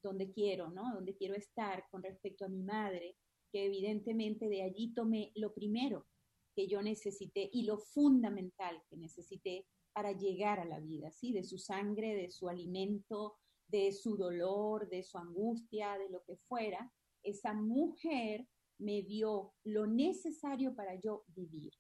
[0.02, 0.96] ¿dónde quiero, ¿no?
[0.96, 3.18] ¿Dónde quiero estar con respecto a mi madre?
[3.52, 6.08] Que evidentemente de allí tomé lo primero
[6.56, 11.32] que yo necesité y lo fundamental que necesité para llegar a la vida, ¿sí?
[11.32, 13.38] De su sangre, de su alimento,
[13.70, 16.92] de su dolor, de su angustia, de lo que fuera.
[17.24, 18.46] Esa mujer
[18.78, 21.72] me dio lo necesario para yo vivir.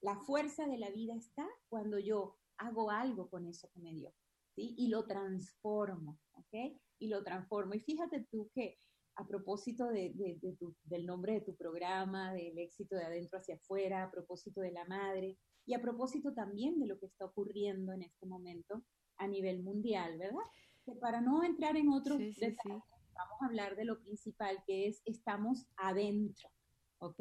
[0.00, 4.14] La fuerza de la vida está cuando yo hago algo con eso que me dio,
[4.54, 4.76] ¿sí?
[4.78, 6.78] Y lo transformo, ¿ok?
[7.00, 7.74] Y lo transformo.
[7.74, 8.78] Y fíjate tú que
[9.16, 10.12] a propósito de,
[10.84, 14.84] del nombre de tu programa, del éxito de adentro hacia afuera, a propósito de la
[14.84, 18.82] madre y a propósito también de lo que está ocurriendo en este momento
[19.16, 20.42] a nivel mundial, ¿verdad?
[20.84, 22.82] Que para no entrar en otros detalles,
[23.14, 26.50] vamos a hablar de lo principal, que es estamos adentro,
[26.98, 27.20] ¿ok?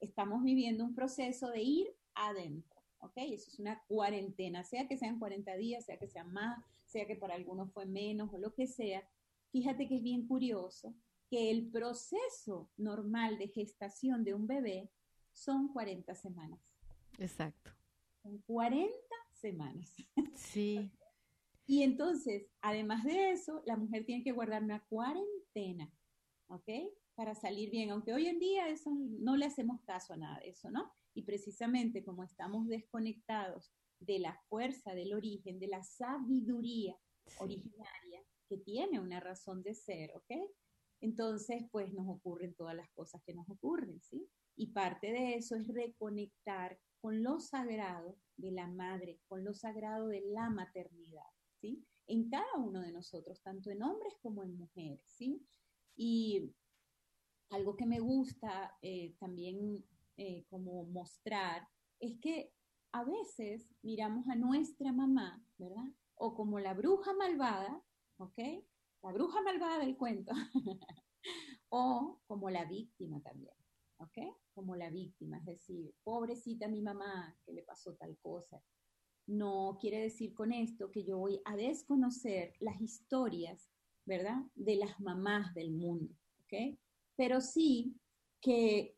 [0.00, 3.14] Estamos viviendo un proceso de ir adentro, ¿ok?
[3.16, 7.16] Eso es una cuarentena, sea que sean 40 días, sea que sean más, sea que
[7.16, 9.08] para algunos fue menos o lo que sea.
[9.52, 10.94] Fíjate que es bien curioso
[11.28, 14.90] que el proceso normal de gestación de un bebé
[15.32, 16.69] son 40 semanas.
[17.18, 17.70] Exacto.
[18.22, 18.92] Son 40
[19.32, 19.94] semanas.
[20.34, 20.90] Sí.
[21.66, 25.88] Y entonces, además de eso, la mujer tiene que guardar una cuarentena,
[26.48, 26.68] ¿ok?
[27.14, 30.48] Para salir bien, aunque hoy en día eso no le hacemos caso a nada de
[30.48, 30.92] eso, ¿no?
[31.14, 36.98] Y precisamente como estamos desconectados de la fuerza del origen, de la sabiduría
[37.38, 40.50] originaria, que tiene una razón de ser, ¿ok?
[41.00, 44.28] Entonces, pues nos ocurren todas las cosas que nos ocurren, ¿sí?
[44.56, 50.08] Y parte de eso es reconectar con lo sagrado de la madre, con lo sagrado
[50.08, 51.30] de la maternidad.
[51.60, 51.84] ¿sí?
[52.06, 55.46] En cada uno de nosotros, tanto en hombres como en mujeres, ¿sí?
[55.96, 56.52] Y
[57.50, 59.84] algo que me gusta eh, también
[60.16, 62.52] eh, como mostrar es que
[62.92, 65.92] a veces miramos a nuestra mamá, ¿verdad?
[66.14, 67.82] O como la bruja malvada,
[68.18, 68.38] ¿ok?
[69.02, 70.32] La bruja malvada del cuento.
[71.68, 73.54] o como la víctima también,
[73.98, 74.18] ¿ok?
[74.54, 78.62] Como la víctima, es decir, pobrecita mi mamá que le pasó tal cosa,
[79.26, 83.70] no quiere decir con esto que yo voy a desconocer las historias,
[84.04, 84.42] ¿verdad?
[84.54, 86.76] De las mamás del mundo, ¿ok?
[87.16, 87.94] Pero sí
[88.40, 88.96] que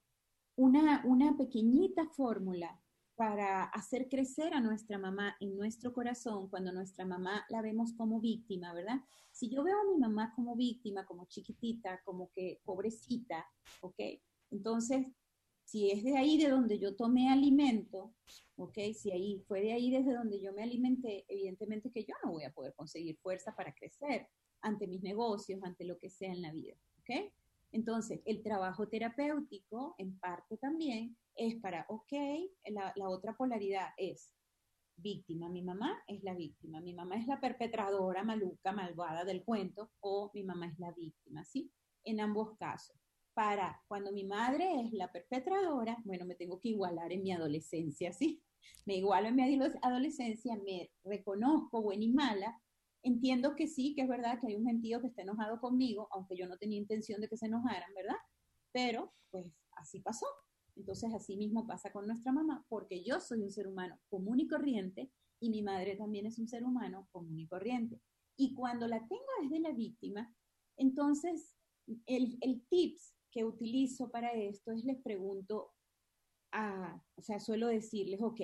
[0.57, 2.81] una, una pequeñita fórmula
[3.15, 8.21] para hacer crecer a nuestra mamá en nuestro corazón cuando nuestra mamá la vemos como
[8.21, 9.01] víctima, ¿verdad?
[9.31, 13.47] Si yo veo a mi mamá como víctima, como chiquitita, como que pobrecita,
[13.81, 14.01] ¿ok?
[14.51, 15.07] Entonces
[15.73, 18.15] si es de ahí de donde yo tomé alimento,
[18.57, 18.77] ¿ok?
[18.95, 22.45] Si ahí fue de ahí desde donde yo me alimenté, evidentemente que yo no voy
[22.45, 24.29] a poder conseguir fuerza para crecer
[24.61, 27.33] ante mis negocios, ante lo que sea en la vida, ¿ok?
[27.71, 32.13] Entonces, el trabajo terapéutico, en parte también, es para, ok,
[32.67, 34.35] la, la otra polaridad es
[34.97, 39.91] víctima, mi mamá es la víctima, mi mamá es la perpetradora maluca, malvada del cuento,
[40.01, 41.73] o mi mamá es la víctima, ¿sí?
[42.05, 43.02] En ambos casos
[43.35, 48.13] para cuando mi madre es la perpetradora, bueno, me tengo que igualar en mi adolescencia,
[48.13, 48.43] ¿sí?
[48.87, 52.61] Me igualo en mi adolescencia, me reconozco buena y mala,
[53.03, 56.37] entiendo que sí, que es verdad que hay un gentío que está enojado conmigo, aunque
[56.37, 58.17] yo no tenía intención de que se enojaran, ¿verdad?
[58.73, 60.27] Pero, pues, así pasó.
[60.75, 64.49] Entonces, así mismo pasa con nuestra mamá, porque yo soy un ser humano común y
[64.49, 68.01] corriente y mi madre también es un ser humano común y corriente.
[68.37, 70.35] Y cuando la tengo desde la víctima,
[70.77, 71.57] entonces
[72.07, 75.73] el, el tips que utilizo para esto es les pregunto,
[76.53, 78.41] a, o sea, suelo decirles, ok,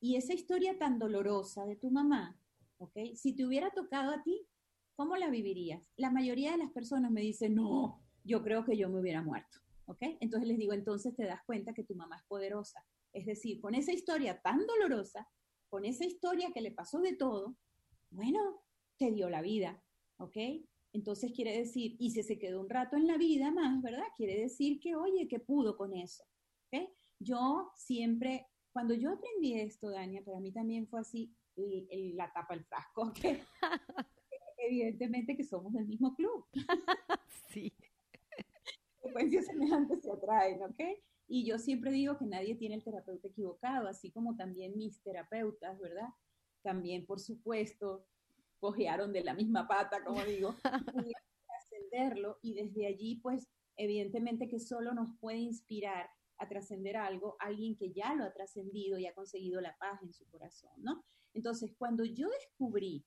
[0.00, 2.40] y esa historia tan dolorosa de tu mamá,
[2.78, 4.46] ok, si te hubiera tocado a ti,
[4.94, 5.82] ¿cómo la vivirías?
[5.96, 9.58] La mayoría de las personas me dicen, no, yo creo que yo me hubiera muerto,
[9.86, 9.98] ok.
[10.20, 12.84] Entonces les digo, entonces te das cuenta que tu mamá es poderosa.
[13.12, 15.28] Es decir, con esa historia tan dolorosa,
[15.68, 17.56] con esa historia que le pasó de todo,
[18.10, 18.62] bueno,
[18.98, 19.82] te dio la vida,
[20.18, 20.36] ¿ok?
[20.98, 24.02] Entonces quiere decir, y si se quedó un rato en la vida más, ¿verdad?
[24.16, 26.24] Quiere decir que, oye, que pudo con eso,
[26.66, 26.88] ¿ok?
[27.20, 32.64] Yo siempre, cuando yo aprendí esto, Dania, para mí también fue así, la tapa el
[32.64, 33.18] frasco, ¿ok?
[34.58, 36.44] Evidentemente que somos del mismo club.
[37.52, 37.72] sí.
[39.00, 40.80] Frecuencias semejantes se atraen, ¿ok?
[41.28, 45.78] Y yo siempre digo que nadie tiene el terapeuta equivocado, así como también mis terapeutas,
[45.78, 46.08] ¿verdad?
[46.62, 48.04] También, por supuesto,
[48.58, 50.54] cojearon de la misma pata, como digo,
[51.46, 57.76] trascenderlo y desde allí, pues, evidentemente que solo nos puede inspirar a trascender algo alguien
[57.76, 61.04] que ya lo ha trascendido y ha conseguido la paz en su corazón, ¿no?
[61.34, 63.04] Entonces, cuando yo descubrí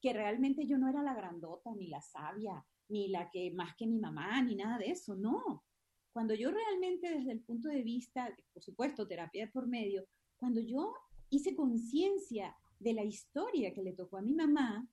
[0.00, 3.86] que realmente yo no era la grandota, ni la sabia, ni la que más que
[3.86, 5.64] mi mamá, ni nada de eso, no.
[6.12, 10.94] Cuando yo realmente desde el punto de vista, por supuesto, terapia por medio, cuando yo
[11.30, 14.86] hice conciencia de la historia que le tocó a mi mamá,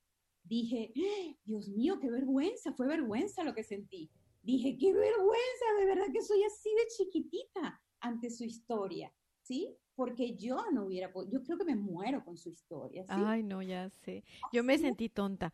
[0.43, 1.35] dije, ¡Ah!
[1.45, 4.09] Dios mío, qué vergüenza, fue vergüenza lo que sentí.
[4.41, 9.75] Dije, qué vergüenza, de verdad que soy así de chiquitita ante su historia, ¿sí?
[9.95, 13.03] Porque yo no hubiera podido, yo creo que me muero con su historia.
[13.03, 13.09] ¿sí?
[13.13, 14.23] Ay, no, ya sé.
[14.51, 15.53] Yo me sentí tonta.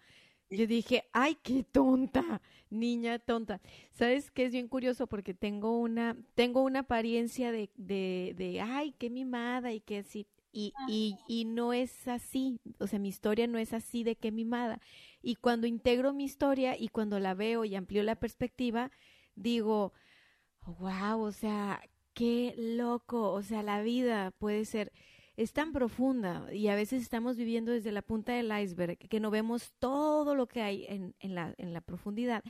[0.49, 3.59] Yo dije, ay, qué tonta, niña tonta.
[3.91, 5.05] ¿Sabes qué es bien curioso?
[5.07, 10.25] Porque tengo una, tengo una apariencia de, de, de ay, qué mimada y qué así.
[10.51, 14.31] Y, y, y no es así, o sea, mi historia no es así de qué
[14.31, 14.79] mimada.
[15.21, 18.91] Y cuando integro mi historia y cuando la veo y amplío la perspectiva,
[19.35, 19.93] digo,
[20.65, 21.81] wow, o sea,
[22.13, 24.91] qué loco, o sea, la vida puede ser
[25.37, 29.29] es tan profunda y a veces estamos viviendo desde la punta del iceberg que no
[29.29, 32.43] vemos todo lo que hay en, en, la, en la profundidad.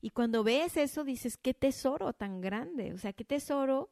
[0.00, 3.90] Y cuando ves eso dices, qué tesoro tan grande, o sea, qué tesoro.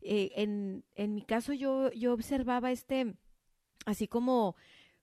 [0.00, 3.14] Eh, en, en mi caso yo, yo observaba este,
[3.86, 4.56] así como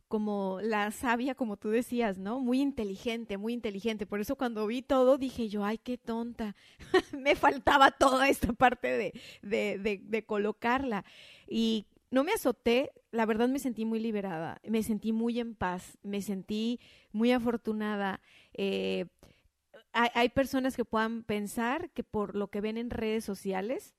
[0.08, 2.40] como la sabia, como tú decías, ¿no?
[2.40, 4.06] Muy inteligente, muy inteligente.
[4.06, 6.56] Por eso cuando vi todo dije yo, ay, qué tonta.
[7.18, 11.06] me faltaba toda esta parte de, de, de, colocarla.
[11.48, 15.98] Y no me azoté, la verdad me sentí muy liberada, me sentí muy en paz,
[16.04, 16.80] me sentí
[17.12, 18.22] muy afortunada.
[18.54, 19.08] Eh,
[19.92, 23.96] hay, hay, personas que puedan pensar que por lo que ven en redes sociales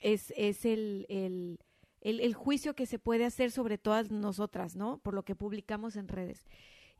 [0.00, 1.58] es, es el, el,
[2.00, 4.98] el, juicio que se puede hacer sobre todas nosotras, ¿no?
[4.98, 6.46] Por lo que publicamos en redes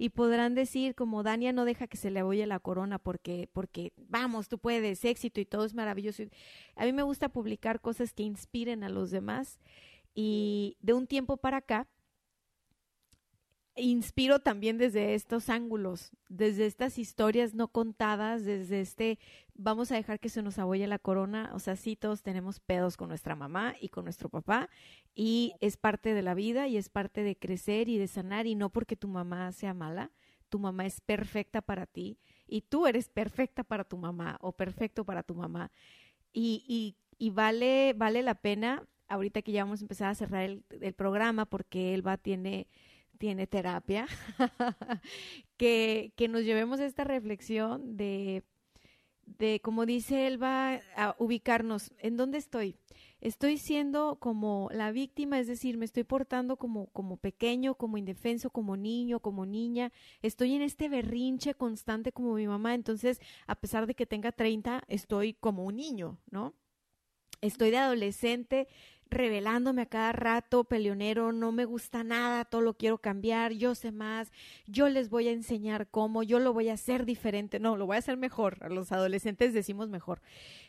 [0.00, 3.92] y podrán decir como Dania no deja que se le oye la corona porque porque
[3.98, 6.22] vamos, tú puedes, éxito y todo es maravilloso.
[6.74, 9.60] A mí me gusta publicar cosas que inspiren a los demás
[10.14, 11.86] y de un tiempo para acá,
[13.80, 19.18] inspiro también desde estos ángulos, desde estas historias no contadas, desde este,
[19.54, 22.96] vamos a dejar que se nos abolle la corona, o sea, sí, todos tenemos pedos
[22.96, 24.68] con nuestra mamá y con nuestro papá,
[25.14, 28.54] y es parte de la vida y es parte de crecer y de sanar, y
[28.54, 30.10] no porque tu mamá sea mala,
[30.48, 35.04] tu mamá es perfecta para ti, y tú eres perfecta para tu mamá o perfecto
[35.04, 35.70] para tu mamá,
[36.32, 36.96] y
[37.32, 41.44] vale, vale la pena ahorita que ya vamos a empezar a cerrar el, el programa
[41.44, 42.68] porque Elba tiene,
[43.20, 44.06] tiene terapia,
[45.58, 48.44] que, que nos llevemos a esta reflexión de,
[49.26, 51.92] de, como dice Elba, a ubicarnos.
[51.98, 52.76] ¿En dónde estoy?
[53.20, 58.48] Estoy siendo como la víctima, es decir, me estoy portando como, como pequeño, como indefenso,
[58.48, 59.92] como niño, como niña.
[60.22, 62.74] Estoy en este berrinche constante como mi mamá.
[62.74, 66.54] Entonces, a pesar de que tenga 30, estoy como un niño, ¿no?
[67.42, 68.66] Estoy de adolescente
[69.10, 73.92] revelándome a cada rato, peleonero, no me gusta nada, todo lo quiero cambiar, yo sé
[73.92, 74.32] más,
[74.66, 77.96] yo les voy a enseñar cómo, yo lo voy a hacer diferente, no, lo voy
[77.96, 80.20] a hacer mejor, a los adolescentes decimos mejor.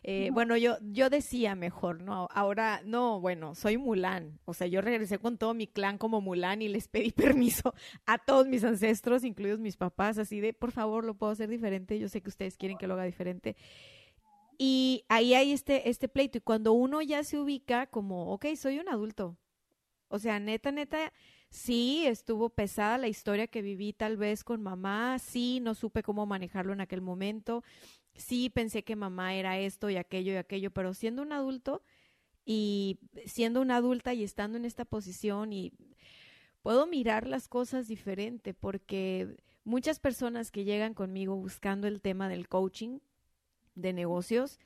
[0.04, 0.34] Eh, no.
[0.34, 2.28] Bueno, yo, yo decía mejor, ¿no?
[2.32, 6.62] Ahora, no, bueno, soy Mulan, o sea, yo regresé con todo mi clan como Mulan
[6.62, 7.74] y les pedí permiso
[8.06, 12.00] a todos mis ancestros, incluidos mis papás, así de, por favor, lo puedo hacer diferente,
[12.00, 13.56] yo sé que ustedes quieren que lo haga diferente.
[14.64, 16.38] Y ahí hay este, este pleito.
[16.38, 19.36] Y cuando uno ya se ubica como, ok, soy un adulto.
[20.07, 21.12] O sea, neta, neta,
[21.49, 26.28] sí, estuvo pesada la historia que viví tal vez con mamá, sí, no supe cómo
[26.28, 27.64] manejarlo en aquel momento,
[28.14, 31.82] sí, pensé que mamá era esto y aquello y aquello, pero siendo un adulto
[32.45, 35.74] y siendo una adulta y estando en esta posición y
[36.62, 42.47] puedo mirar las cosas diferente porque Muchas personas que llegan conmigo buscando el tema del
[42.47, 42.99] coaching
[43.76, 44.59] de negocios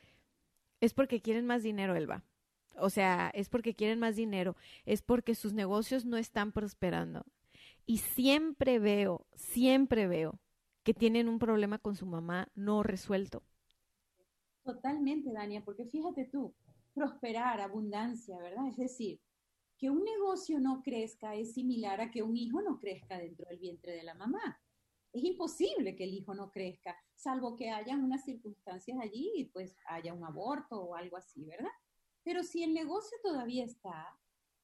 [0.81, 2.23] es porque quieren más dinero, Elba.
[2.77, 7.25] O sea, es porque quieren más dinero, es porque sus negocios no están prosperando.
[7.85, 10.39] Y siempre veo, siempre veo
[10.83, 13.43] que tienen un problema con su mamá no resuelto.
[14.63, 16.53] Totalmente, Dania, porque fíjate tú,
[16.93, 18.67] prosperar, abundancia, ¿verdad?
[18.67, 19.19] Es decir,
[19.77, 23.59] que un negocio no crezca es similar a que un hijo no crezca dentro del
[23.59, 24.59] vientre de la mamá.
[25.15, 29.73] Es imposible que el hijo no crezca, salvo que haya unas circunstancias allí y pues
[29.87, 31.71] haya un aborto o algo así, ¿verdad?
[32.21, 34.09] Pero si el negocio todavía está,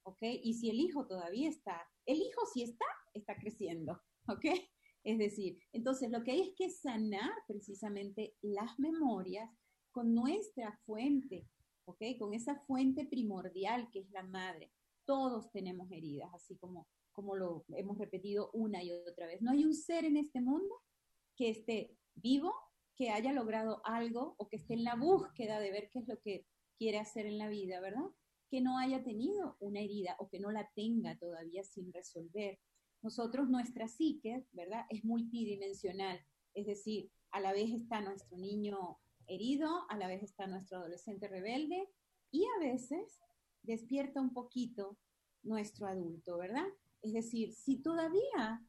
[0.04, 0.22] ¿ok?
[0.44, 4.44] Y si el hijo todavía está, el hijo si está, está creciendo, ¿ok?
[5.06, 9.50] Es decir, entonces lo que hay es que sanar precisamente las memorias
[9.92, 11.48] con nuestra fuente,
[11.86, 12.02] ¿ok?
[12.20, 14.74] Con esa fuente primordial que es la madre.
[15.06, 19.42] Todos tenemos heridas, así como, como lo hemos repetido una y otra vez.
[19.42, 20.82] No hay un ser en este mundo
[21.36, 22.54] que esté vivo,
[22.96, 26.20] que haya logrado algo o que esté en la búsqueda de ver qué es lo
[26.20, 26.46] que
[26.78, 28.10] quiere hacer en la vida, ¿verdad?
[28.50, 32.60] Que no haya tenido una herida o que no la tenga todavía sin resolver.
[33.02, 34.86] Nosotros, nuestra psique, ¿verdad?
[34.90, 36.20] Es multidimensional,
[36.54, 41.28] es decir, a la vez está nuestro niño herido, a la vez está nuestro adolescente
[41.28, 41.88] rebelde
[42.32, 43.20] y a veces
[43.64, 44.98] despierta un poquito
[45.44, 46.68] nuestro adulto, ¿verdad?
[47.02, 48.66] Es decir, si todavía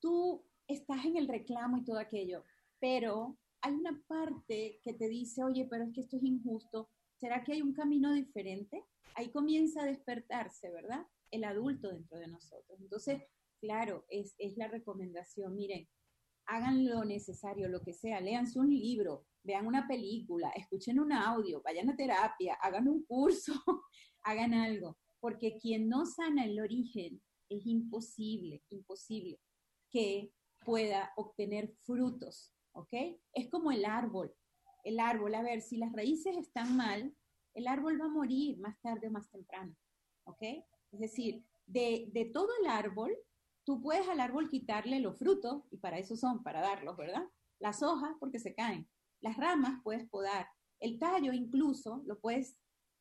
[0.00, 2.44] tú estás en el reclamo y todo aquello,
[2.78, 7.42] pero hay una parte que te dice, oye, pero es que esto es injusto, ¿será
[7.42, 8.84] que hay un camino diferente?
[9.14, 11.04] Ahí comienza a despertarse, ¿verdad?
[11.30, 12.80] El adulto dentro de nosotros.
[12.80, 13.22] Entonces,
[13.60, 15.88] claro, es, la recomendación, miren,
[16.46, 21.60] hagan lo necesario, lo que sea, léanse un libro, vean una película, escuchen un audio,
[21.62, 23.52] vayan a terapia, hagan un curso,
[24.22, 29.40] hagan algo, porque quien no sana el origen es imposible, imposible
[29.90, 30.32] que
[30.64, 32.92] pueda obtener frutos, ¿ok?
[33.32, 34.34] Es como el árbol,
[34.84, 37.14] el árbol, a ver, si las raíces están mal,
[37.54, 39.74] el árbol va a morir más tarde o más temprano,
[40.24, 40.42] ¿ok?
[40.92, 43.16] Es decir, de, de todo el árbol,
[43.64, 47.24] tú puedes al árbol quitarle los frutos, y para eso son, para darlos, ¿verdad?
[47.58, 48.88] Las hojas, porque se caen.
[49.20, 50.48] Las ramas puedes podar.
[50.80, 52.56] El tallo incluso lo puedes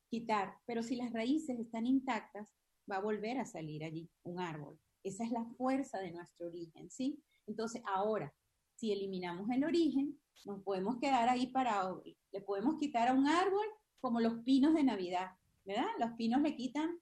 [0.09, 2.47] quitar, pero si las raíces están intactas,
[2.89, 4.79] va a volver a salir allí un árbol.
[5.03, 7.21] Esa es la fuerza de nuestro origen, ¿sí?
[7.45, 8.33] Entonces, ahora,
[8.75, 12.03] si eliminamos el origen, nos podemos quedar ahí parados.
[12.31, 13.65] Le podemos quitar a un árbol
[13.99, 15.31] como los pinos de Navidad,
[15.65, 15.87] ¿verdad?
[15.99, 16.99] Los pinos le quitan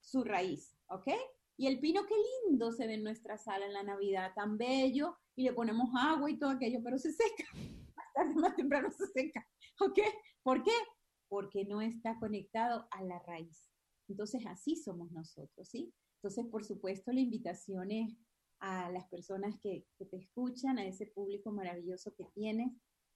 [0.00, 1.08] su raíz, ¿ok?
[1.56, 2.14] Y el pino, qué
[2.46, 6.30] lindo se ve en nuestra sala en la Navidad, tan bello, y le ponemos agua
[6.30, 7.44] y todo aquello, pero se seca.
[7.96, 9.46] Más tarde, más temprano se seca.
[9.80, 9.98] ¿Ok?
[10.42, 10.72] ¿Por qué?
[11.28, 13.73] Porque no está conectado a la raíz.
[14.08, 15.92] Entonces, así somos nosotros, ¿sí?
[16.16, 18.16] Entonces, por supuesto, la invitación es
[18.60, 22.72] a las personas que, que te escuchan, a ese público maravilloso que tienes,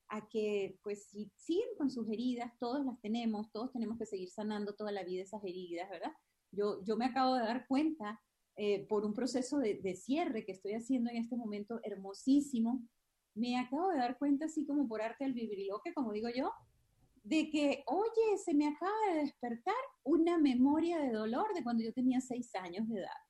[0.08, 4.30] a que pues si siguen con sus heridas, todos las tenemos, todos tenemos que seguir
[4.30, 6.12] sanando toda la vida esas heridas, ¿verdad?
[6.50, 8.20] Yo, yo me acabo de dar cuenta
[8.56, 12.82] eh, por un proceso de, de, cierre que estoy haciendo en este momento hermosísimo,
[13.34, 16.50] me acabo de dar cuenta, así como por arte del vibriloque, como digo yo,
[17.28, 21.92] de que, oye, se me acaba de despertar una memoria de dolor de cuando yo
[21.92, 23.20] tenía seis años de edad.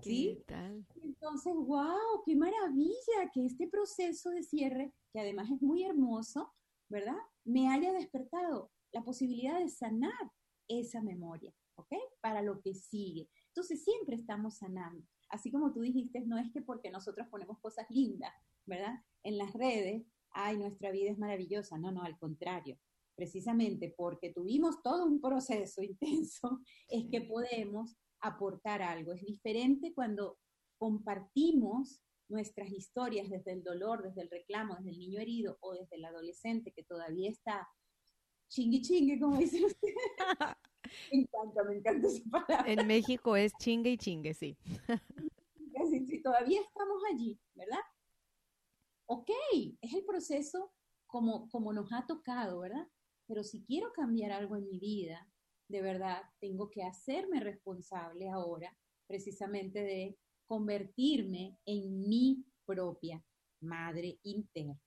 [0.00, 0.38] ¿Sí?
[0.38, 0.86] ¿Qué tal?
[1.04, 6.54] Entonces, wow, qué maravilla que este proceso de cierre, que además es muy hermoso,
[6.88, 7.18] ¿verdad?
[7.44, 10.32] Me haya despertado la posibilidad de sanar
[10.66, 11.92] esa memoria, ¿ok?
[12.22, 13.28] Para lo que sigue.
[13.48, 15.06] Entonces siempre estamos sanando.
[15.28, 18.32] Así como tú dijiste, no es que porque nosotros ponemos cosas lindas,
[18.64, 19.04] ¿verdad?
[19.22, 21.76] En las redes, ay, nuestra vida es maravillosa.
[21.76, 22.78] No, no, al contrario.
[23.14, 29.12] Precisamente porque tuvimos todo un proceso intenso, es que podemos aportar algo.
[29.12, 30.38] Es diferente cuando
[30.78, 35.96] compartimos nuestras historias desde el dolor, desde el reclamo, desde el niño herido o desde
[35.96, 37.68] el adolescente que todavía está
[38.48, 39.94] chingui chingue, como dicen ustedes.
[41.10, 42.70] Me encanta, me encanta esa palabra.
[42.70, 44.56] En México es chingue y chingue, sí.
[46.06, 47.80] Si todavía estamos allí, ¿verdad?
[49.06, 49.30] Ok,
[49.80, 50.72] es el proceso
[51.06, 52.86] como, como nos ha tocado, ¿verdad?
[53.26, 55.28] Pero si quiero cambiar algo en mi vida,
[55.68, 63.24] de verdad, tengo que hacerme responsable ahora precisamente de convertirme en mi propia
[63.60, 64.78] madre interna,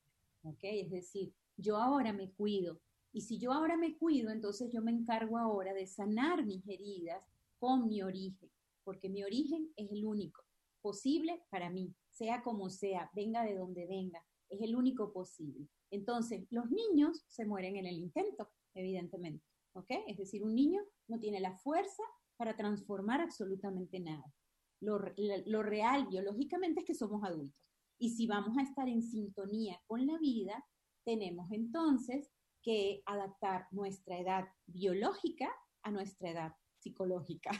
[0.44, 0.60] ¿ok?
[0.62, 2.80] Es decir, yo ahora me cuido,
[3.12, 7.24] y si yo ahora me cuido, entonces yo me encargo ahora de sanar mis heridas
[7.58, 8.52] con mi origen,
[8.84, 10.44] porque mi origen es el único
[10.82, 15.68] posible para mí, sea como sea, venga de donde venga, es el único posible.
[15.92, 19.92] Entonces, los niños se mueren en el intento, evidentemente, ¿ok?
[20.08, 22.04] Es decir, un niño no tiene la fuerza
[22.38, 24.34] para transformar absolutamente nada.
[24.82, 25.00] Lo,
[25.46, 27.60] lo real biológicamente es que somos adultos.
[27.98, 30.66] Y si vamos a estar en sintonía con la vida,
[31.06, 32.30] tenemos entonces
[32.62, 35.50] que adaptar nuestra edad biológica
[35.84, 37.52] a nuestra edad psicológica.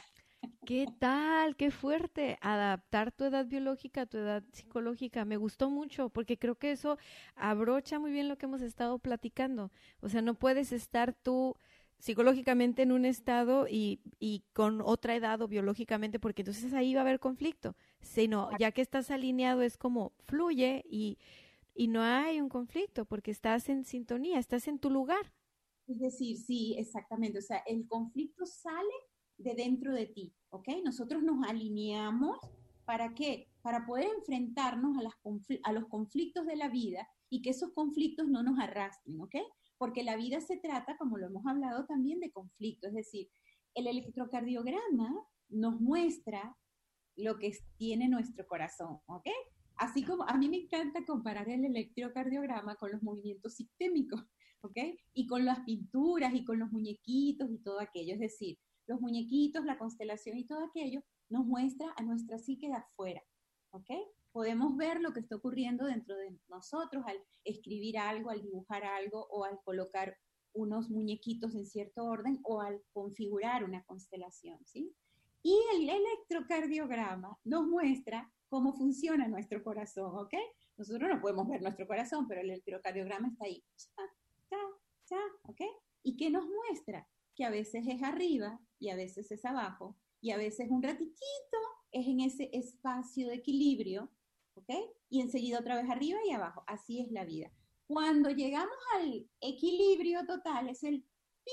[0.66, 1.56] ¿Qué tal?
[1.56, 2.38] Qué fuerte.
[2.42, 5.24] Adaptar tu edad biológica a tu edad psicológica.
[5.24, 6.98] Me gustó mucho porque creo que eso
[7.36, 9.72] abrocha muy bien lo que hemos estado platicando.
[10.02, 11.56] O sea, no puedes estar tú
[12.00, 17.02] psicológicamente en un estado y, y con otra edad o biológicamente porque entonces ahí va
[17.02, 17.76] a haber conflicto.
[18.02, 21.20] Sino, ya que estás alineado es como fluye y,
[21.76, 25.32] y no hay un conflicto porque estás en sintonía, estás en tu lugar.
[25.88, 27.38] Es decir, sí, exactamente.
[27.38, 28.94] O sea, el conflicto sale
[29.38, 30.70] de dentro de ti, ¿ok?
[30.84, 32.38] Nosotros nos alineamos
[32.86, 33.50] para qué?
[33.62, 35.10] Para poder enfrentarnos a,
[35.64, 39.36] a los conflictos de la vida y que esos conflictos no nos arrastren, ¿ok?
[39.78, 42.90] Porque la vida se trata, como lo hemos hablado también, de conflictos.
[42.90, 43.30] Es decir,
[43.74, 45.14] el electrocardiograma
[45.50, 46.56] nos muestra
[47.18, 49.28] lo que tiene nuestro corazón, ¿ok?
[49.78, 54.22] Así como a mí me encanta comparar el electrocardiograma con los movimientos sistémicos,
[54.62, 54.78] ¿ok?
[55.14, 58.14] Y con las pinturas y con los muñequitos y todo aquello.
[58.14, 58.58] Es decir,
[58.88, 63.24] los muñequitos, la constelación y todo aquello, nos muestra a nuestra psique de afuera,
[63.72, 63.90] ¿ok?
[64.32, 69.26] Podemos ver lo que está ocurriendo dentro de nosotros al escribir algo, al dibujar algo
[69.30, 70.18] o al colocar
[70.54, 74.96] unos muñequitos en cierto orden o al configurar una constelación, ¿sí?
[75.44, 80.34] Y el electrocardiograma nos muestra cómo funciona nuestro corazón, ¿ok?
[80.78, 83.64] Nosotros no podemos ver nuestro corazón, pero el electrocardiograma está ahí.
[84.50, 84.58] Cha,
[85.06, 85.62] cha, ¿ok?
[86.04, 87.08] ¿Y qué nos muestra?
[87.36, 91.58] Que a veces es arriba y a veces es abajo, y a veces un ratitito
[91.92, 94.10] es en ese espacio de equilibrio,
[94.56, 94.70] ¿ok?
[95.10, 96.64] Y enseguida otra vez arriba y abajo.
[96.66, 97.52] Así es la vida.
[97.86, 101.04] Cuando llegamos al equilibrio total, es el
[101.44, 101.52] pi,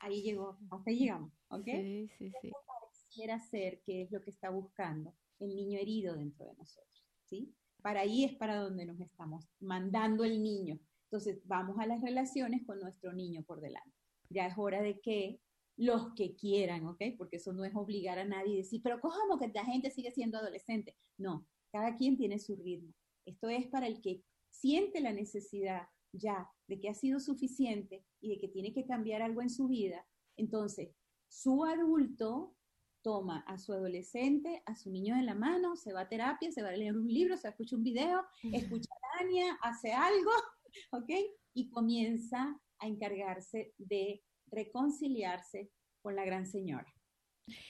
[0.00, 1.64] ahí llegó, hasta llegamos, ¿ok?
[1.64, 2.50] Sí, sí, sí.
[2.66, 7.54] Pareciera ser que es lo que está buscando el niño herido dentro de nosotros, ¿sí?
[7.80, 10.78] Para ahí es para donde nos estamos mandando el niño.
[11.04, 15.40] Entonces, vamos a las relaciones con nuestro niño por delante ya es hora de que
[15.76, 17.02] los que quieran, ¿ok?
[17.18, 20.10] Porque eso no es obligar a nadie a decir, pero cojamos que la gente sigue
[20.12, 20.96] siendo adolescente.
[21.18, 22.94] No, cada quien tiene su ritmo.
[23.26, 28.28] Esto es para el que siente la necesidad ya de que ha sido suficiente y
[28.28, 30.06] de que tiene que cambiar algo en su vida.
[30.36, 30.94] Entonces,
[31.28, 32.54] su adulto
[33.02, 36.62] toma a su adolescente, a su niño en la mano, se va a terapia, se
[36.62, 40.30] va a leer un libro, se escucha un video, escucha a Dania, hace algo,
[40.92, 41.10] ¿ok?
[41.52, 45.70] Y comienza a encargarse de reconciliarse
[46.02, 46.86] con la gran señora,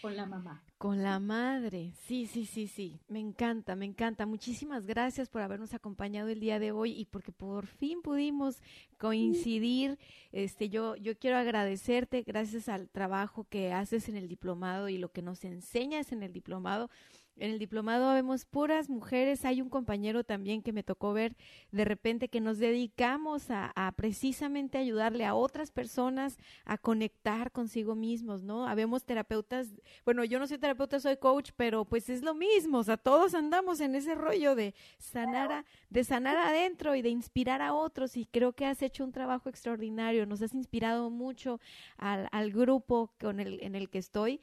[0.03, 0.65] con la mamá.
[0.77, 4.27] Con la madre, sí, sí, sí, sí, me encanta, me encanta.
[4.27, 8.61] Muchísimas gracias por habernos acompañado el día de hoy y porque por fin pudimos
[8.99, 9.99] coincidir.
[10.33, 15.13] Este, yo, yo quiero agradecerte gracias al trabajo que haces en el diplomado y lo
[15.13, 16.91] que nos enseñas en el diplomado
[17.37, 19.45] en el diplomado vemos puras mujeres.
[19.45, 21.37] Hay un compañero también que me tocó ver
[21.73, 28.43] de repente que nos dedicamos a, precisamente ayudarle a otras personas a conectar consigo mismos,
[28.43, 28.67] ¿no?
[28.67, 29.69] Habemos terapeutas,
[30.05, 33.35] bueno, yo no soy terapeuta, soy coach, pero pues es lo mismo, o sea, todos
[33.35, 38.27] andamos en ese rollo de sanar, de sanar adentro y de inspirar a otros y
[38.27, 41.61] creo que has hecho un trabajo extraordinario, nos has inspirado mucho
[41.97, 44.41] al, al grupo con el, en el que estoy.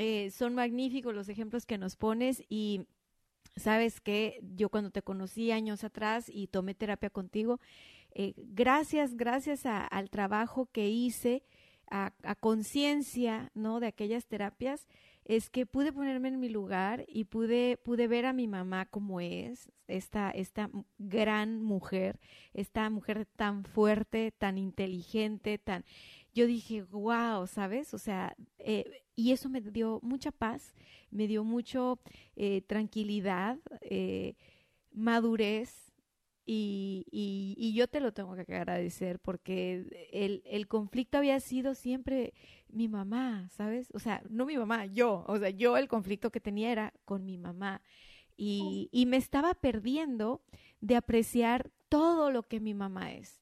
[0.00, 2.86] Eh, son magníficos los ejemplos que nos pones y
[3.56, 7.58] sabes que yo cuando te conocí años atrás y tomé terapia contigo,
[8.12, 11.42] eh, gracias, gracias al trabajo que hice,
[11.90, 13.80] a, conciencia, ¿no?
[13.80, 14.86] De aquellas terapias,
[15.24, 19.20] es que pude ponerme en mi lugar y pude, pude ver a mi mamá como
[19.20, 22.20] es, esta, esta gran mujer,
[22.54, 25.84] esta mujer tan fuerte, tan inteligente, tan
[26.34, 27.94] yo dije, wow, ¿sabes?
[27.94, 30.74] O sea, eh, y eso me dio mucha paz,
[31.10, 31.98] me dio mucho
[32.36, 34.36] eh, tranquilidad, eh,
[34.92, 35.84] madurez.
[36.50, 42.32] Y, y, yo te lo tengo que agradecer porque el, el conflicto había sido siempre
[42.70, 43.90] mi mamá, ¿sabes?
[43.92, 47.26] O sea, no mi mamá, yo, o sea, yo el conflicto que tenía era con
[47.26, 47.82] mi mamá.
[48.34, 50.40] Y, y me estaba perdiendo
[50.80, 53.37] de apreciar todo lo que mi mamá es.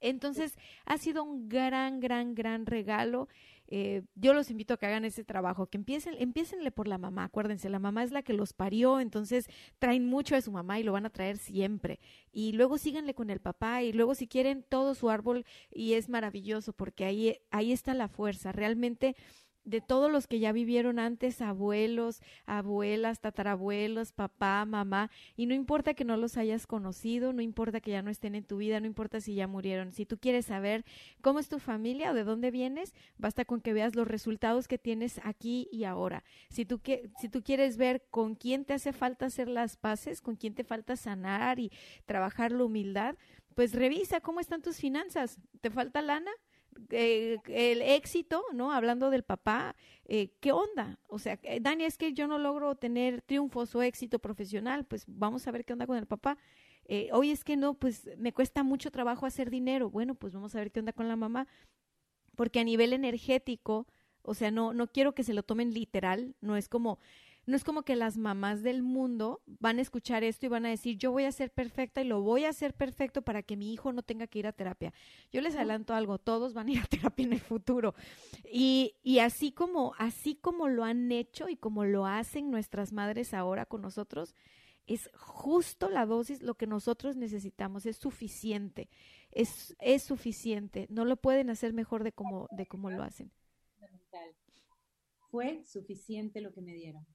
[0.00, 3.28] Entonces, ha sido un gran, gran, gran regalo.
[3.70, 7.24] Eh, yo los invito a que hagan ese trabajo, que empiecen, empiecenle por la mamá,
[7.24, 9.46] acuérdense, la mamá es la que los parió, entonces
[9.78, 12.00] traen mucho de su mamá y lo van a traer siempre.
[12.32, 16.08] Y luego síganle con el papá y luego si quieren todo su árbol y es
[16.08, 18.52] maravilloso porque ahí, ahí está la fuerza.
[18.52, 19.16] Realmente
[19.68, 25.92] de todos los que ya vivieron antes, abuelos, abuelas, tatarabuelos, papá, mamá, y no importa
[25.92, 28.86] que no los hayas conocido, no importa que ya no estén en tu vida, no
[28.86, 29.92] importa si ya murieron.
[29.92, 30.84] Si tú quieres saber
[31.20, 34.78] cómo es tu familia o de dónde vienes, basta con que veas los resultados que
[34.78, 36.24] tienes aquí y ahora.
[36.48, 40.22] Si tú, que, si tú quieres ver con quién te hace falta hacer las paces,
[40.22, 41.70] con quién te falta sanar y
[42.06, 43.16] trabajar la humildad,
[43.54, 45.38] pues revisa cómo están tus finanzas.
[45.60, 46.30] ¿Te falta lana?
[46.90, 48.72] Eh, el éxito, ¿no?
[48.72, 49.74] Hablando del papá,
[50.06, 50.98] eh, ¿qué onda?
[51.06, 55.04] O sea, eh, Dani, es que yo no logro tener triunfos o éxito profesional, pues
[55.06, 56.38] vamos a ver qué onda con el papá.
[57.12, 59.90] Hoy es que no, pues me cuesta mucho trabajo hacer dinero.
[59.90, 61.46] Bueno, pues vamos a ver qué onda con la mamá.
[62.34, 63.86] Porque a nivel energético,
[64.22, 66.98] o sea, no, no quiero que se lo tomen literal, no es como,
[67.48, 70.68] no es como que las mamás del mundo van a escuchar esto y van a
[70.68, 73.72] decir, yo voy a ser perfecta y lo voy a hacer perfecto para que mi
[73.72, 74.92] hijo no tenga que ir a terapia.
[75.32, 77.94] Yo les adelanto algo, todos van a ir a terapia en el futuro.
[78.52, 83.32] Y, y así como, así como lo han hecho y como lo hacen nuestras madres
[83.32, 84.34] ahora con nosotros,
[84.86, 88.90] es justo la dosis lo que nosotros necesitamos, es suficiente,
[89.30, 93.32] es, es suficiente, no lo pueden hacer mejor de como, de como lo hacen.
[95.30, 97.06] Fue suficiente lo que me dieron.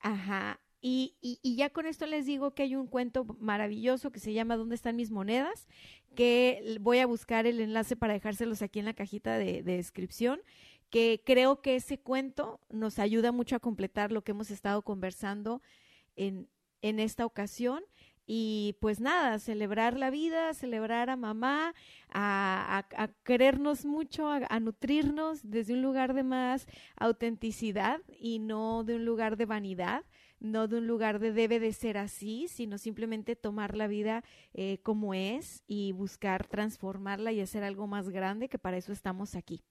[0.00, 0.60] Ajá.
[0.82, 4.32] Y, y, y, ya con esto les digo que hay un cuento maravilloso que se
[4.32, 5.68] llama ¿Dónde están mis monedas?
[6.14, 10.40] Que voy a buscar el enlace para dejárselos aquí en la cajita de, de descripción
[10.90, 15.62] que creo que ese cuento nos ayuda mucho a completar lo que hemos estado conversando
[16.16, 16.48] en,
[16.82, 17.82] en esta ocasión.
[18.32, 21.74] Y pues nada, celebrar la vida, celebrar a mamá,
[22.10, 22.84] a,
[23.24, 29.04] querernos mucho, a, a, nutrirnos desde un lugar de más autenticidad y no de un
[29.04, 30.04] lugar de vanidad,
[30.38, 34.22] no de un lugar de debe de ser así, sino simplemente tomar la vida
[34.54, 39.34] eh, como es y buscar transformarla y hacer algo más grande, que para eso estamos
[39.34, 39.64] aquí.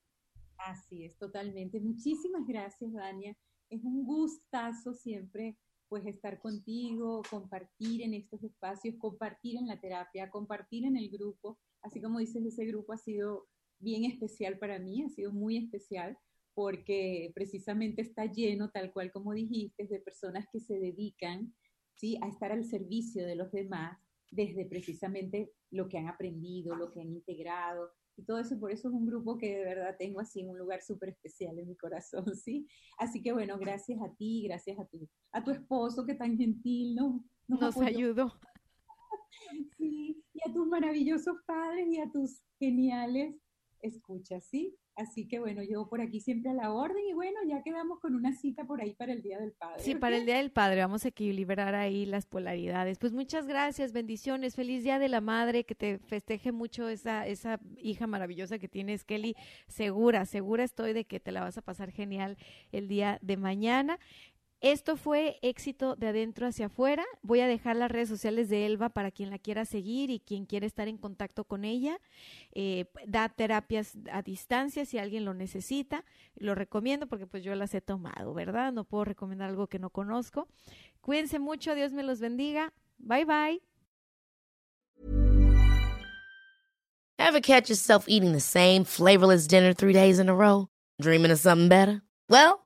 [0.57, 1.79] Así es, totalmente.
[1.79, 3.37] Muchísimas gracias, Dania.
[3.69, 5.55] Es un gustazo siempre
[5.89, 11.59] pues estar contigo, compartir en estos espacios, compartir en la terapia, compartir en el grupo.
[11.81, 13.47] Así como dices, ese grupo ha sido
[13.79, 16.17] bien especial para mí, ha sido muy especial
[16.53, 21.53] porque precisamente está lleno, tal cual como dijiste, de personas que se dedican
[21.95, 22.17] ¿sí?
[22.21, 23.97] a estar al servicio de los demás
[24.31, 28.89] desde precisamente lo que han aprendido, lo que han integrado, y todo eso, por eso
[28.89, 31.75] es un grupo que de verdad tengo así en un lugar súper especial en mi
[31.75, 32.67] corazón, ¿sí?
[32.97, 36.95] Así que bueno, gracias a ti, gracias a tu, a tu esposo que tan gentil
[36.95, 37.23] ¿no?
[37.47, 38.33] nos, nos ayudó.
[39.77, 43.35] Sí, y a tus maravillosos padres y a tus geniales
[43.81, 44.75] escuchas, ¿sí?
[44.99, 48.15] Así que bueno, yo por aquí siempre a la orden y bueno, ya quedamos con
[48.15, 49.81] una cita por ahí para el Día del Padre.
[49.81, 52.99] Sí, para el Día del Padre, vamos a equilibrar ahí las polaridades.
[52.99, 57.61] Pues muchas gracias, bendiciones, feliz Día de la Madre, que te festeje mucho esa, esa
[57.77, 59.35] hija maravillosa que tienes, Kelly.
[59.67, 62.37] Segura, segura estoy de que te la vas a pasar genial
[62.73, 63.99] el día de mañana.
[64.61, 67.05] Esto fue éxito de adentro hacia afuera.
[67.21, 70.45] Voy a dejar las redes sociales de Elba para quien la quiera seguir y quien
[70.45, 71.99] quiera estar en contacto con ella.
[72.51, 76.03] Eh, da terapias a distancia si alguien lo necesita.
[76.35, 78.73] Lo recomiendo porque pues yo las he tomado, ¿verdad?
[78.73, 80.49] No puedo recomendar algo que no conozco.
[80.99, 82.73] Cuídense mucho, Dios me los bendiga.
[82.97, 83.61] Bye bye.
[87.17, 90.67] Ever catch yourself eating the same flavorless dinner three days in a row?
[91.01, 92.01] Dreaming of something better?
[92.27, 92.65] Well,